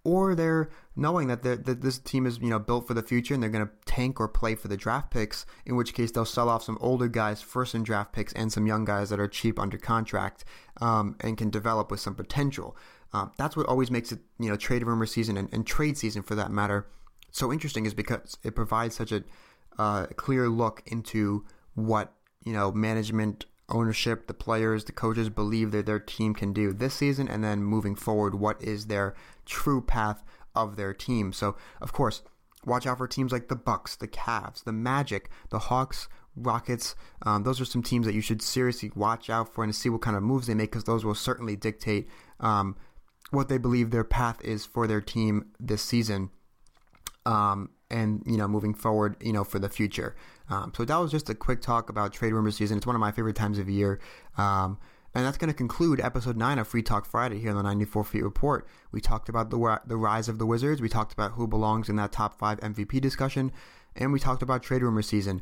or 0.07 0.35
they're 0.35 0.69
knowing 0.95 1.27
that, 1.27 1.43
that 1.43 1.81
this 1.81 1.99
team 1.99 2.25
is 2.25 2.39
you 2.39 2.49
know 2.49 2.59
built 2.59 2.87
for 2.87 2.93
the 2.93 3.03
future 3.03 3.33
and 3.33 3.43
they're 3.43 3.49
going 3.49 3.67
to 3.67 3.73
tank 3.85 4.21
or 4.21 4.27
play 4.29 4.55
for 4.55 4.69
the 4.69 4.77
draft 4.77 5.11
picks. 5.11 5.45
In 5.65 5.75
which 5.75 5.93
case 5.93 6.11
they'll 6.11 6.23
sell 6.23 6.47
off 6.47 6.63
some 6.63 6.77
older 6.79 7.09
guys 7.09 7.41
first 7.41 7.75
in 7.75 7.83
draft 7.83 8.13
picks 8.13 8.31
and 8.31 8.51
some 8.51 8.65
young 8.65 8.85
guys 8.85 9.09
that 9.09 9.19
are 9.19 9.27
cheap 9.27 9.59
under 9.59 9.77
contract 9.77 10.45
um, 10.79 11.17
and 11.19 11.37
can 11.37 11.49
develop 11.49 11.91
with 11.91 11.99
some 11.99 12.15
potential. 12.15 12.77
Uh, 13.11 13.27
that's 13.37 13.57
what 13.57 13.65
always 13.65 13.91
makes 13.91 14.13
it 14.13 14.19
you 14.39 14.49
know 14.49 14.55
trade 14.55 14.85
rumor 14.85 15.05
season 15.05 15.35
and, 15.35 15.49
and, 15.53 15.67
trade 15.67 15.97
season 15.97 16.21
for 16.21 16.35
that 16.35 16.51
matter 16.51 16.87
so 17.31 17.51
interesting 17.51 17.85
is 17.85 17.93
because 17.93 18.37
it 18.43 18.55
provides 18.55 18.95
such 18.95 19.11
a 19.11 19.23
uh, 19.77 20.05
clear 20.15 20.49
look 20.49 20.83
into 20.87 21.45
what 21.75 22.13
you 22.43 22.53
know 22.53 22.71
management 22.71 23.45
ownership, 23.69 24.27
the 24.27 24.33
players, 24.33 24.85
the 24.85 24.91
coaches 24.91 25.29
believe 25.29 25.71
that 25.71 25.85
their 25.85 25.99
team 25.99 26.33
can 26.33 26.53
do 26.53 26.71
this 26.71 26.93
season, 26.93 27.27
and 27.27 27.43
then 27.43 27.63
moving 27.63 27.95
forward, 27.95 28.35
what 28.35 28.61
is 28.61 28.87
their 28.87 29.13
true 29.45 29.81
path 29.81 30.23
of 30.55 30.75
their 30.75 30.93
team. 30.93 31.33
So, 31.33 31.55
of 31.81 31.91
course, 31.93 32.21
watch 32.65 32.87
out 32.87 32.97
for 32.97 33.07
teams 33.07 33.31
like 33.31 33.47
the 33.47 33.55
Bucks, 33.55 33.95
the 33.95 34.07
Cavs, 34.07 34.63
the 34.63 34.71
Magic, 34.71 35.29
the 35.49 35.59
Hawks, 35.59 36.07
Rockets. 36.35 36.95
Um, 37.23 37.43
those 37.43 37.59
are 37.59 37.65
some 37.65 37.83
teams 37.83 38.05
that 38.05 38.13
you 38.13 38.21
should 38.21 38.41
seriously 38.41 38.91
watch 38.95 39.29
out 39.29 39.53
for 39.53 39.63
and 39.63 39.75
see 39.75 39.89
what 39.89 40.01
kind 40.01 40.15
of 40.15 40.23
moves 40.23 40.47
they 40.47 40.53
make, 40.53 40.71
because 40.71 40.83
those 40.85 41.03
will 41.03 41.15
certainly 41.15 41.55
dictate 41.55 42.07
um, 42.39 42.75
what 43.31 43.49
they 43.49 43.57
believe 43.57 43.91
their 43.91 44.03
path 44.03 44.39
is 44.43 44.65
for 44.65 44.87
their 44.87 45.01
team 45.01 45.47
this 45.59 45.81
season. 45.81 46.29
Um, 47.25 47.71
and 47.89 48.23
you 48.25 48.37
know, 48.37 48.47
moving 48.47 48.73
forward, 48.73 49.17
you 49.21 49.33
know, 49.33 49.43
for 49.43 49.59
the 49.59 49.69
future. 49.69 50.15
Um, 50.49 50.71
so 50.75 50.85
that 50.85 50.97
was 50.97 51.11
just 51.11 51.29
a 51.29 51.35
quick 51.35 51.61
talk 51.61 51.89
about 51.89 52.13
trade 52.13 52.33
rumor 52.33 52.51
season. 52.51 52.77
It's 52.77 52.87
one 52.87 52.95
of 52.95 52.99
my 52.99 53.11
favorite 53.11 53.35
times 53.35 53.59
of 53.59 53.69
year. 53.69 53.99
Um, 54.37 54.77
and 55.13 55.25
that's 55.25 55.37
going 55.37 55.49
to 55.49 55.53
conclude 55.57 55.99
episode 55.99 56.37
9 56.37 56.59
of 56.59 56.67
Free 56.67 56.83
Talk 56.83 57.05
Friday 57.05 57.39
here 57.39 57.49
on 57.49 57.57
the 57.57 57.63
94 57.63 58.03
Feet 58.03 58.23
Report. 58.23 58.67
We 58.91 59.01
talked 59.01 59.29
about 59.29 59.49
the, 59.49 59.81
the 59.85 59.97
rise 59.97 60.29
of 60.29 60.37
the 60.37 60.45
Wizards. 60.45 60.81
We 60.81 60.89
talked 60.89 61.13
about 61.13 61.31
who 61.31 61.47
belongs 61.47 61.89
in 61.89 61.95
that 61.95 62.11
top 62.11 62.37
5 62.37 62.59
MVP 62.59 63.01
discussion. 63.01 63.51
And 63.95 64.13
we 64.13 64.19
talked 64.19 64.43
about 64.43 64.61
trade 64.61 64.83
rumor 64.83 65.01
season. 65.01 65.41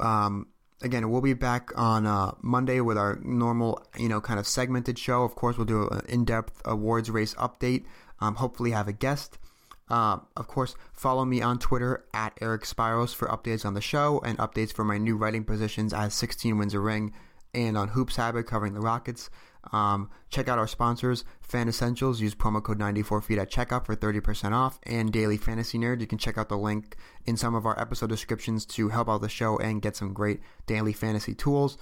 Um, 0.00 0.48
again, 0.82 1.08
we'll 1.10 1.22
be 1.22 1.32
back 1.32 1.70
on 1.76 2.04
uh, 2.04 2.32
Monday 2.42 2.80
with 2.80 2.98
our 2.98 3.18
normal, 3.22 3.82
you 3.96 4.08
know, 4.08 4.20
kind 4.20 4.38
of 4.38 4.46
segmented 4.46 4.98
show. 4.98 5.22
Of 5.22 5.34
course, 5.34 5.56
we'll 5.56 5.66
do 5.66 5.88
an 5.88 6.02
in-depth 6.08 6.60
awards 6.64 7.10
race 7.10 7.34
update. 7.34 7.84
Um, 8.20 8.34
hopefully, 8.34 8.72
have 8.72 8.88
a 8.88 8.92
guest. 8.92 9.38
Uh, 9.88 10.18
of 10.36 10.48
course, 10.48 10.74
follow 10.92 11.24
me 11.24 11.40
on 11.40 11.58
Twitter 11.58 12.04
at 12.12 12.36
Eric 12.40 12.62
Spiros 12.62 13.14
for 13.14 13.28
updates 13.28 13.64
on 13.64 13.74
the 13.74 13.80
show 13.80 14.20
and 14.24 14.36
updates 14.38 14.72
for 14.72 14.84
my 14.84 14.98
new 14.98 15.16
writing 15.16 15.44
positions 15.44 15.92
as 15.92 16.12
16 16.14 16.58
wins 16.58 16.74
a 16.74 16.80
ring 16.80 17.12
and 17.54 17.76
on 17.76 17.88
Hoops 17.88 18.16
Habit 18.16 18.46
covering 18.46 18.74
the 18.74 18.80
Rockets. 18.80 19.30
Um, 19.72 20.10
check 20.28 20.48
out 20.48 20.58
our 20.58 20.66
sponsors, 20.66 21.24
Fan 21.40 21.68
Essentials. 21.68 22.20
Use 22.20 22.34
promo 22.34 22.62
code 22.62 22.78
94feet 22.78 23.38
at 23.38 23.50
checkout 23.50 23.86
for 23.86 23.96
30% 23.96 24.52
off. 24.52 24.78
And 24.84 25.12
Daily 25.12 25.36
Fantasy 25.36 25.78
Nerd. 25.78 26.00
You 26.00 26.06
can 26.06 26.18
check 26.18 26.38
out 26.38 26.48
the 26.48 26.58
link 26.58 26.96
in 27.24 27.36
some 27.36 27.54
of 27.54 27.66
our 27.66 27.78
episode 27.80 28.08
descriptions 28.08 28.64
to 28.66 28.90
help 28.90 29.08
out 29.08 29.22
the 29.22 29.28
show 29.28 29.58
and 29.58 29.82
get 29.82 29.96
some 29.96 30.12
great 30.12 30.40
daily 30.66 30.92
fantasy 30.92 31.34
tools. 31.34 31.78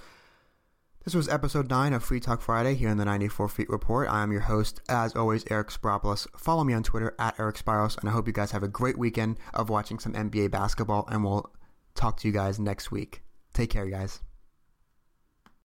This 1.05 1.13
was 1.13 1.29
episode 1.29 1.69
9 1.69 1.93
of 1.93 2.03
Free 2.03 2.19
Talk 2.19 2.41
Friday 2.41 2.73
here 2.73 2.89
in 2.89 2.97
the 2.97 3.05
94 3.05 3.47
Feet 3.49 3.69
Report. 3.69 4.09
I 4.09 4.23
am 4.23 4.31
your 4.31 4.41
host, 4.41 4.81
as 4.89 5.15
always, 5.15 5.45
Eric 5.51 5.67
Spyropoulos. 5.67 6.25
Follow 6.35 6.63
me 6.63 6.73
on 6.73 6.81
Twitter 6.81 7.13
at 7.19 7.39
Eric 7.39 7.57
Spiros, 7.57 7.95
and 7.99 8.09
I 8.09 8.11
hope 8.11 8.25
you 8.25 8.33
guys 8.33 8.49
have 8.49 8.63
a 8.63 8.67
great 8.67 8.97
weekend 8.97 9.37
of 9.53 9.69
watching 9.69 9.99
some 9.99 10.13
NBA 10.13 10.49
basketball, 10.49 11.07
and 11.11 11.23
we'll 11.23 11.53
talk 11.93 12.17
to 12.21 12.27
you 12.27 12.33
guys 12.33 12.57
next 12.59 12.89
week. 12.89 13.21
Take 13.53 13.69
care, 13.69 13.85
guys. 13.85 14.21